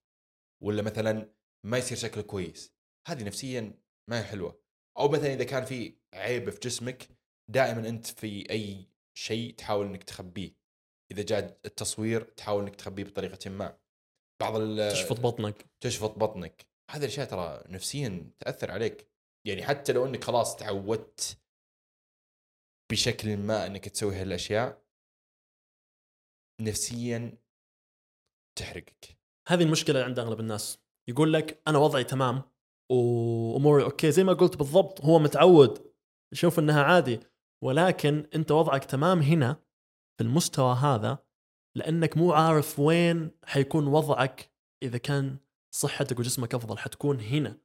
[0.63, 1.33] ولا مثلا
[1.65, 2.73] ما يصير شكله كويس.
[3.07, 3.79] هذه نفسيا
[4.09, 4.61] ما هي حلوة.
[4.97, 7.07] أو مثلا إذا كان في عيب في جسمك
[7.51, 10.55] دائما أنت في أي شيء تحاول إنك تخبيه.
[11.11, 13.79] إذا جاء التصوير تحاول إنك تخبيه بطريقة ما.
[14.41, 15.65] بعض ال- تشفط بطنك.
[15.83, 16.65] تشفط بطنك.
[16.91, 19.11] هذه الأشياء ترى نفسيا تأثر عليك.
[19.47, 21.37] يعني حتى لو إنك خلاص تعودت
[22.91, 24.83] بشكل ما إنك تسوي هالأشياء
[26.61, 27.37] نفسيا
[28.59, 29.17] تحرقك.
[29.47, 30.79] هذه المشكلة عند أغلب الناس.
[31.09, 32.41] يقول لك أنا وضعي تمام
[32.91, 34.11] وأموري أوكي.
[34.11, 35.93] زي ما قلت بالضبط هو متعود
[36.33, 37.19] يشوف إنها عادي
[37.63, 39.53] ولكن أنت وضعك تمام هنا
[40.17, 41.25] في المستوى هذا
[41.77, 44.51] لأنك مو عارف وين حيكون وضعك
[44.83, 45.37] إذا كان
[45.75, 47.57] صحتك وجسمك أفضل حتكون هنا.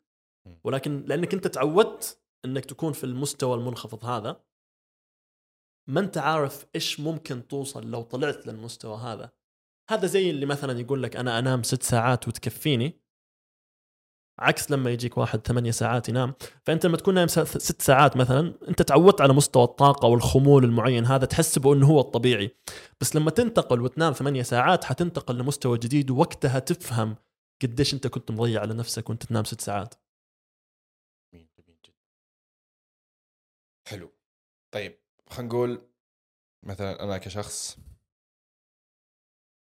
[0.65, 4.45] ولكن لأنك أنت تعودت إنك تكون في المستوى المنخفض هذا
[5.89, 9.33] ما أنت عارف إيش ممكن توصل لو طلعت للمستوى هذا؟
[9.91, 13.03] هذا زي اللي مثلا يقول لك أنا أنام ست ساعات وتكفيني.
[14.39, 16.35] عكس لما يجيك واحد ثمانية ساعات ينام.
[16.67, 21.27] فأنت لما تكون نايم ست ساعات مثلا أنت تعودت على مستوى الطاقة والخمول المعين هذا
[21.27, 22.57] تحسبه انه هو الطبيعي.
[23.01, 27.17] بس لما تنتقل وتنام ثمانية ساعات حتنتقل لمستوى جديد ووقتها تفهم
[27.63, 29.95] قديش أنت كنت مضيع على نفسك وأنت تنام ست ساعات.
[31.35, 31.93] جميل جدا.
[33.89, 34.13] حلو.
[34.75, 35.02] طيب
[35.33, 35.89] خلينا نقول
[36.67, 37.79] مثلا أنا كشخص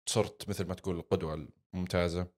[0.08, 2.28] صرت مثل ما تقول القدوة الممتازة.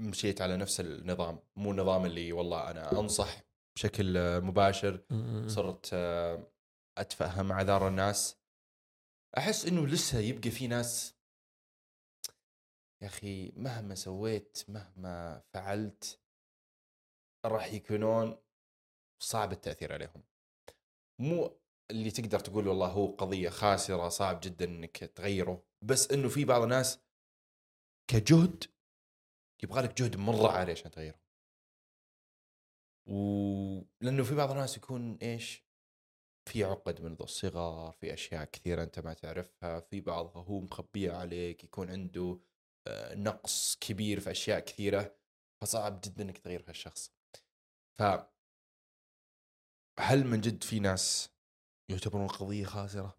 [0.00, 3.42] مشيت على نفس النظام مو النظام اللي والله أنا أنصح
[3.76, 5.04] بشكل مباشر.
[5.46, 6.46] صرت آه،
[6.98, 8.36] أتفهم أعذار الناس.
[9.38, 11.14] أحس إنه لسه يبقى في ناس
[13.02, 16.20] يا أخي مهما سويت مهما فعلت
[17.44, 18.41] راح يكونون
[19.22, 20.22] صعب التأثير عليهم.
[21.18, 21.58] مو
[21.90, 26.62] اللي تقدر تقول والله هو قضية خاسرة صعب جدا إنك تغيره بس إنه في بعض
[26.62, 26.98] الناس
[28.10, 28.64] كجهد
[29.62, 31.20] يبغى لك جهد مرة عالي عشان تغيره.
[33.06, 35.64] ولأنه في بعض الناس يكون إيش؟
[36.48, 41.64] في عقد منذ الصغر في أشياء كثيرة أنت ما تعرفها في بعضها هو مخبيها عليك
[41.64, 42.40] يكون عنده
[42.86, 45.16] آه، نقص كبير في أشياء كثيرة
[45.62, 47.12] فصعب جدا إنك تغير هالشخص.
[47.98, 48.02] ف
[50.00, 51.30] هل من جد في ناس
[51.90, 53.18] يعتبرون قضية خاسرة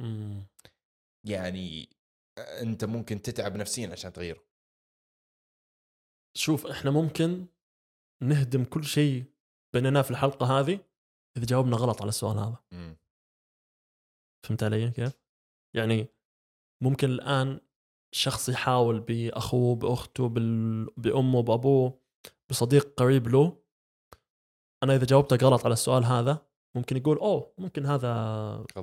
[0.00, 0.46] مم.
[1.28, 1.88] يعني
[2.38, 4.44] أنت ممكن تتعب نفسيا عشان تغيره
[6.36, 7.46] شوف إحنا ممكن
[8.22, 9.24] نهدم كل شيء
[9.74, 10.84] بنيناه في الحلقة هذه
[11.36, 12.96] إذا جاوبنا غلط على السؤال هذا مم.
[14.46, 15.20] فهمت علي كيف؟
[15.76, 16.08] يعني
[16.82, 17.60] ممكن الآن
[18.14, 20.84] شخص يحاول بأخوه بأخته بال...
[20.96, 22.00] بأمه بأبوه
[22.50, 23.63] بصديق قريب له
[24.84, 28.10] أنا إذا جاوبتك غلط على السؤال هذا ممكن يقول أوه ممكن هذا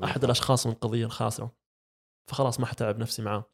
[0.03, 0.23] أحد.
[0.23, 1.57] الأشخاص من القضية الخاسره
[2.29, 3.51] فخلاص ما حتعب نفسي معاه.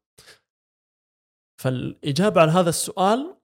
[1.61, 3.37] فالإجابة على هذا السؤال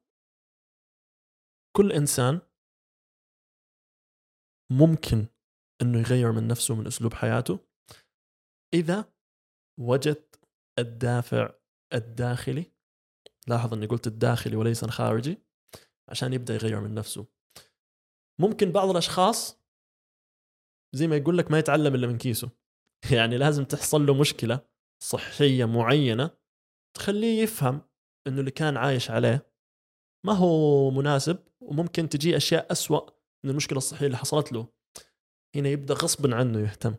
[1.77, 2.41] كل إنسان
[4.71, 5.27] ممكن
[5.81, 7.59] إنه يغير من نفسه من أسلوب حياته
[8.73, 9.13] إذا
[9.79, 10.35] وجد
[10.79, 11.53] الدافع
[11.93, 12.71] الداخلي.
[13.47, 15.37] لاحظ إني قلت الداخلي وليس الخارجي
[16.09, 17.42] عشان يبدأ يغير من نفسه.
[18.39, 19.63] ممكن بعض الأشخاص
[20.95, 22.49] زي ما يقول لك ما يتعلم إلا من كيسه.
[23.15, 24.59] يعني لازم تحصل له مشكلة
[25.03, 26.31] صحية معينة
[26.97, 27.81] تخليه يفهم
[28.27, 29.53] إنه اللي كان عايش عليه
[30.25, 33.09] ما هو مناسب وممكن تجي أشياء أسوأ
[33.43, 34.67] من المشكلة الصحية اللي حصلت له.
[35.55, 36.95] هنا يبدأ غصبا عنه يهتم.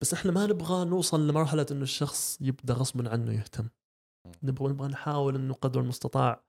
[0.00, 3.68] بس إحنا ما نبغى نوصل لمرحلة إنه الشخص يبدأ غصبا عنه يهتم.
[4.42, 6.44] نبغى نبغى نحاول إنه قدر المستطاع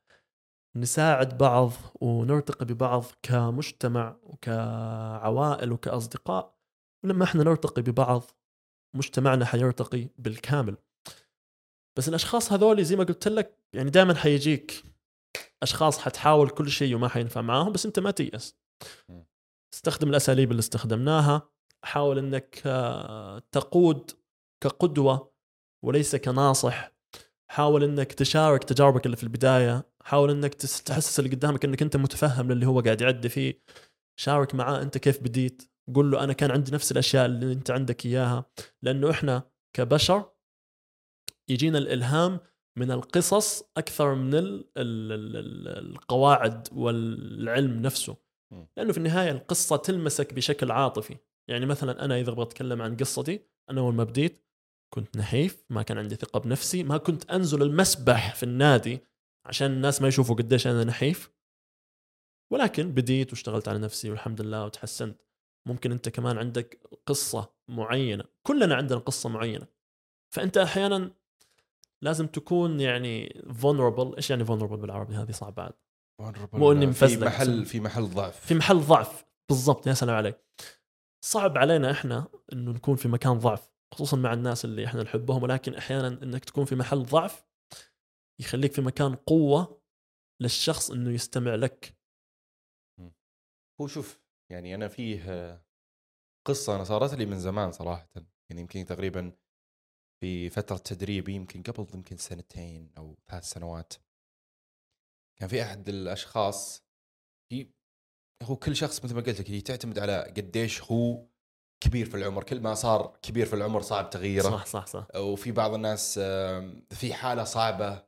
[0.79, 1.71] نساعد بعض
[2.01, 6.57] ونرتقي ببعض كمجتمع وكعوائل وكأصدقاء.
[7.03, 8.23] ولما إحنا نرتقي ببعض
[8.95, 10.77] مجتمعنا حيرتقي بالكامل.
[11.97, 14.83] بس الأشخاص هذول زي ما قلت لك يعني دائما حيجيك
[15.63, 18.55] أشخاص حتحاول كل شيء وما حينفع معاهم بس أنت ما تيأس.
[19.73, 21.49] استخدم الأساليب اللي استخدمناها.
[21.83, 24.11] حاول إنك آه، تقود
[24.63, 25.33] كقدوة
[25.85, 26.96] وليس كناصح.
[27.51, 32.51] حاول إنك تشارك تجاربك اللي في البداية حاول إنك تحسس اللي قدامك إنك أنت متفهم
[32.51, 33.61] للي هو قاعد يعدي فيه.
[34.19, 35.63] شارك معاه أنت كيف بديت.
[35.95, 38.45] قول له أنا كان عندي نفس الأشياء اللي أنت عندك إياها.
[38.81, 39.43] لأنه إحنا
[39.73, 40.31] كبشر
[41.49, 42.39] يجينا الإلهام
[42.77, 48.17] من القصص أكثر من ال ال ال ال القواعد والعلم نفسه.
[48.77, 51.17] لأنه في النهاية القصة تلمسك بشكل عاطفي.
[51.49, 53.39] يعني مثلا أنا إذا أبغى أتكلم عن قصتي
[53.69, 54.46] أنا أول ما بديت
[54.93, 58.99] كنت نحيف ما كان عندي ثقة بنفسي ما كنت أنزل المسبح في النادي
[59.45, 61.31] عشان الناس ما يشوفوا قديش أنا نحيف.
[62.53, 65.21] ولكن بديت واشتغلت على نفسي والحمد لله وتحسنت.
[65.67, 69.67] ممكن أنت كمان عندك قصة معينة كلنا عندنا قصة معينة.
[70.33, 71.11] فأنت أحيانا
[72.01, 74.15] لازم تكون يعني vulnerable.
[74.15, 75.73] إيش يعني vulnerable بالعربي هذه؟ صعب بعد.
[76.53, 77.27] مو في مفزلك.
[77.27, 78.45] محل في محل ضعف.
[78.45, 79.25] في محل ضعف.
[79.49, 80.37] بالضبط يا سلام عليك.
[81.25, 83.76] صعب علينا إحنا إنه نكون في مكان ضعف.
[83.93, 87.45] خصوصا مع الناس اللي إحنا نحبهم ولكن أحيانا إنك تكون في محل ضعف
[88.41, 89.81] يخليك في مكان قوة
[90.41, 91.97] للشخص إنه يستمع لك.
[93.81, 94.21] هو شوف
[94.51, 95.65] يعني أنا فيه آه،
[96.47, 98.09] قصة أنا صارت لي من زمان صراحة.
[98.49, 99.31] يعني يمكن تقريبا
[100.23, 103.93] في فترة تدريبي يمكن قبل يمكن سنتين أو ثلاث سنوات.
[105.39, 106.87] كان في أحد الأشخاص
[108.43, 111.27] هو كل شخص مثل ما قلت لك تعتمد على قديش هو
[111.79, 114.43] كبير في العمر كل ما صار كبير في العمر صعب تغييره.
[114.49, 115.07] صح صح صح.
[115.15, 116.19] وفي بعض الناس
[116.89, 118.03] في حالة صعبة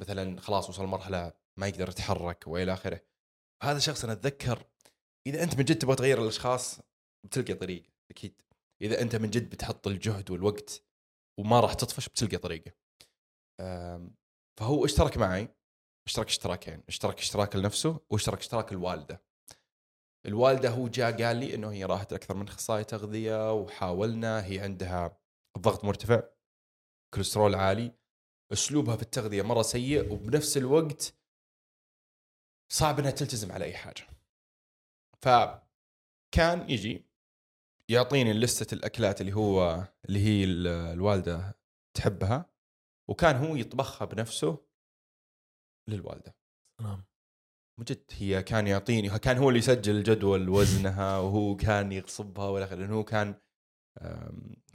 [0.00, 3.00] مثلا خلاص وصل مرحلة ما يقدر يتحرك وإلى آخره.
[3.62, 4.64] هذا الشخص أنا أتذكر
[5.26, 6.80] إذا أنت من جد تبغى تغير الأشخاص
[7.26, 8.42] بتلقى طريقة أكيد.
[8.82, 10.82] إذا أنت من جد بتحط الجهد والوقت
[11.40, 12.72] وما راح تطفش بتلقى طريقة.
[14.60, 15.48] فهو اشترك معي
[16.06, 19.22] اشترك اشتراكين اشترك اشتراك لنفسه واشترك اشتراك الوالده
[20.26, 25.18] الوالدة هو جاء قال لي إنه هي راحت أكثر من أخصائي تغذية وحاولنا هي عندها
[25.56, 26.22] الضغط مرتفع
[27.14, 27.92] كوليسترول عالي
[28.52, 31.14] أسلوبها في التغذية مرة سيء وبنفس الوقت
[32.72, 34.06] صعب إنها تلتزم على أي حاجة.
[35.22, 37.06] فكان يجي
[37.90, 41.58] يعطيني لستة الأكلات اللي هو اللي هي ال- الوالدة
[41.96, 42.50] تحبها
[43.10, 44.58] وكان هو يطبخها بنفسه
[45.88, 46.34] للوالدة.
[46.80, 47.04] نعم.
[47.82, 52.76] جد هي كان يعطيني كان هو اللي يسجل جدول وزنها وهو كان يغصبها والى آخره
[52.76, 53.34] لأنه هو كان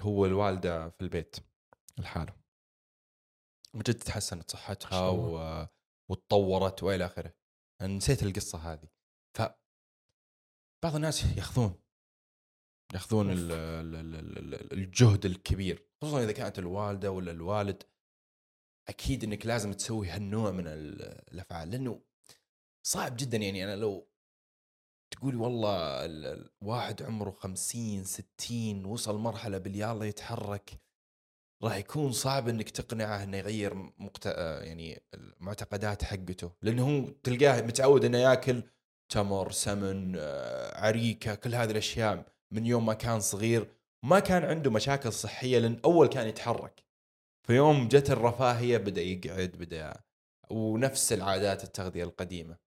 [0.02, 1.36] هو الوالدة في البيت
[1.98, 2.34] لحاله
[3.74, 5.10] من جد تحسنت صحتها.
[5.10, 5.68] و...
[6.10, 7.34] وتطورت والى آخره.
[7.82, 8.88] نسيت القصة هذه.
[9.38, 9.42] ف
[10.84, 11.76] بعض الناس يأخذون
[12.94, 17.84] يأخذون ال- ال- ال- ال- ال- الجهد الكبير خصوصا إذا كانت الوالدة ولا الوالد
[18.90, 22.02] أكيد إنك لازم تسوي هالنوع من ال- الأفعال لأنه
[22.88, 24.08] صعب جدا يعني أنا لو
[25.12, 30.72] تقولي والله ال- ال- واحد عمره خمسين ستين وصل مرحلة باليلا يتحرك
[31.64, 34.26] راح يكون صعب إنك تقنعه إنه يغير مقت...
[34.26, 36.52] يعني المعتقدات حقته.
[36.62, 38.64] لأنه هو تلقاه متعود إنه ياكل
[39.10, 43.72] تمر سمن آه، عريكة كل هذه الأشياء من يوم ما كان صغير
[44.06, 46.84] ما كان عنده مشاكل صحية لأن أول كان يتحرك.
[47.48, 50.04] فيوم جت الرفاهية بدأ يقعد بدأ
[50.50, 52.67] ونفس العادات التغذية القديمة.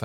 [0.00, 0.04] ف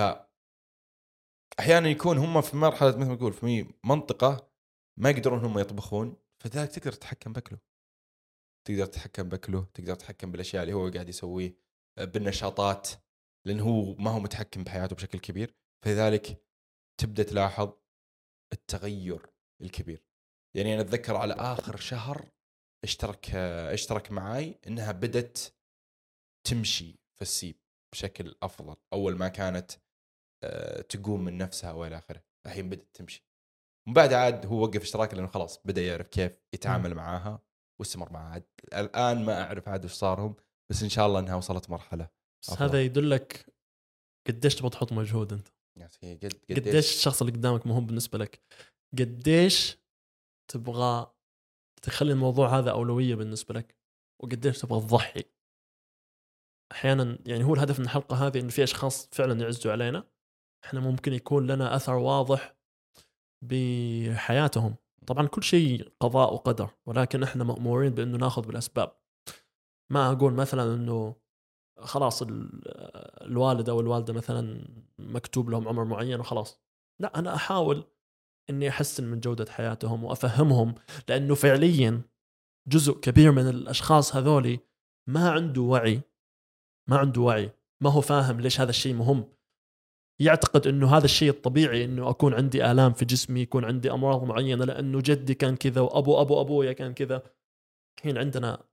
[1.60, 4.52] أحيانا يكون هم في مرحلة مثل ما تقول في منطقة
[4.98, 7.58] ما يقدرون هم يطبخون فذلك تقدر تتحكم بأكله.
[8.68, 11.56] تقدر تتحكم بأكله تقدر تتحكم بالأشياء اللي هو قاعد يسويه
[12.00, 12.88] بالنشاطات
[13.46, 15.54] لأنه هو ما هو متحكم بحياته بشكل كبير.
[15.84, 16.44] فلذلك
[17.00, 17.72] تبدأ تلاحظ
[18.52, 19.26] التغير
[19.60, 20.04] الكبير.
[20.56, 22.30] يعني أنا أتذكر على آخر شهر
[22.84, 23.30] اشترك
[23.74, 25.56] اشترك معاي إنها بدت
[26.46, 27.60] تمشي في السيب
[27.92, 28.76] بشكل أفضل.
[28.92, 29.72] أول ما كانت
[30.88, 32.22] تقوم من نفسها والى آخره.
[32.46, 33.26] الحين بدأت تمشي.
[33.88, 37.42] من بعد عاد هو وقف اشتراك لأنه خلاص بدأ يعرف كيف يتعامل معاها
[37.80, 38.30] واستمر معها.
[38.30, 40.34] عاد الآن ما أعرف عاد وش صارهم
[40.70, 42.08] بس إن شاء الله إنها وصلت مرحلة
[42.42, 42.64] بس أفضل.
[42.64, 43.46] هذا يدلك
[44.26, 45.48] قديش تبغى تحط مجهود أنت.
[45.76, 48.42] يعني قد قديش؟ الشخص اللي قدامك مهم بالنسبة لك؟
[48.98, 49.78] قديش
[50.50, 51.14] تبغى
[51.82, 53.76] تخلي الموضوع هذا أولوية بالنسبة لك؟
[54.22, 55.24] وقديش تبغى تضحي؟
[56.72, 60.08] أحيانا يعني هو الهدف من الحلقة هذه انه في أشخاص فعلا يعزوا علينا.
[60.64, 62.56] إحنا ممكن يكون لنا أثر واضح
[63.42, 64.74] بحياتهم.
[65.06, 68.92] طبعا كل شيء قضاء وقدر ولكن إحنا مأمورين بإنه نأخذ بالأسباب.
[69.92, 71.16] ما أقول مثلا إنه
[71.78, 72.62] خلاص ال-
[73.26, 76.60] الوالد أو الوالدة مثلا مكتوب لهم عمر معين وخلاص.
[77.00, 77.84] لا أنا أحاول
[78.50, 80.74] إني أحسن من جودة حياتهم وأفهمهم
[81.08, 82.02] لأنه فعليا
[82.68, 84.60] جزء كبير من الأشخاص هذولي
[85.08, 86.00] ما عنده وعي.
[86.88, 87.50] ما عنده وعي.
[87.82, 89.32] ما هو فاهم ليش هذا الشيء مهم.
[90.20, 94.64] يعتقد إنه هذا الشيء الطبيعي إنه أكون عندي آلام في جسمي يكون عندي أمراض معينة
[94.64, 97.22] لأنه جدي كان كذا وأبو أبو أبويا كان كذا.
[97.98, 98.64] الحين عندنا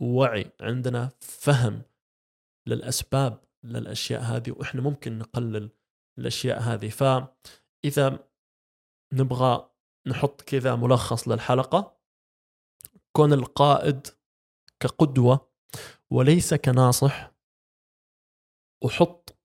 [0.00, 1.82] وعي عندنا فهم
[2.66, 5.70] للأسباب للأشياء هذه وإحنا ممكن نقلل
[6.18, 6.88] الأشياء هذه.
[6.88, 8.18] فإذا
[9.12, 9.70] نبغى
[10.06, 11.98] نحط كذا ملخص للحلقة
[13.12, 14.06] كون القائد
[14.80, 15.52] كقدوة
[16.10, 17.32] وليس كناصح
[18.84, 19.41] وحط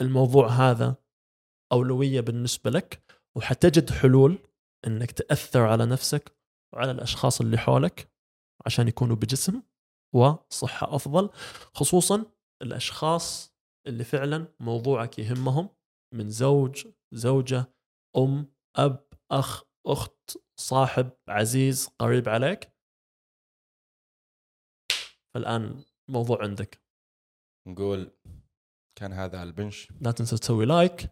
[0.00, 0.96] الموضوع هذا
[1.72, 3.02] أولوية بالنسبة لك
[3.36, 4.38] وحتجد حلول
[4.86, 6.36] إنك تأثر على نفسك
[6.74, 8.12] وعلى الأشخاص اللي حولك
[8.66, 9.62] عشان يكونوا بجسم
[10.14, 11.30] وصحة أفضل
[11.74, 12.32] خصوصا
[12.62, 13.54] الأشخاص
[13.86, 15.68] اللي فعلا موضوعك يهمهم
[16.14, 17.74] من زوج زوجة
[18.16, 22.72] أم أب أخ أخت صاحب عزيز قريب عليك.
[25.34, 26.82] فالآن الموضوع عندك.
[27.68, 28.10] نقول
[28.98, 29.88] كان هذا البنش.
[30.00, 31.10] لا تنسى تسوي لايك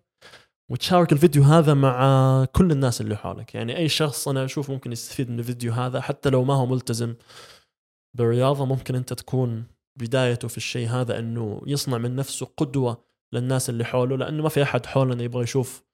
[0.70, 3.54] وتشارك الفيديو هذا مع كل الناس اللي حولك.
[3.54, 7.14] يعني أي شخص أنا أشوف ممكن يستفيد من الفيديو هذا حتى لو ما هو ملتزم
[8.16, 9.66] بالرياضة ممكن أنت تكون
[9.98, 14.62] بدايته في الشيء هذا إنه يصنع من نفسه قدوة للناس اللي حوله لأنه ما في
[14.62, 15.84] أحد حولنا يبغى يشوف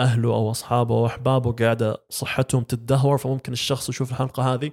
[0.00, 4.72] أهله أو أصحابه أو أحبابه قاعدة صحتهم تتدهور فممكن الشخص يشوف الحلقة هذه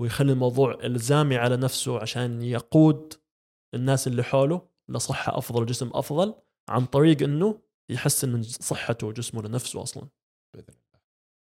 [0.00, 3.14] ويخلي الموضوع إلزامي على نفسه عشان يقود
[3.74, 4.69] الناس اللي حوله.
[4.90, 6.34] لصحة أفضل وجسم أفضل
[6.68, 10.08] عن طريق إنه يحسن من صحته وجسمه لنفسه أصلا.
[10.54, 11.00] بإذن الله.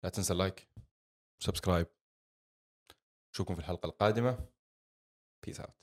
[0.03, 0.69] لا تنسى ال like
[1.43, 1.87] subscribe
[3.33, 4.47] نشوفكم في الحلقة القادمة.
[5.45, 5.75] peace out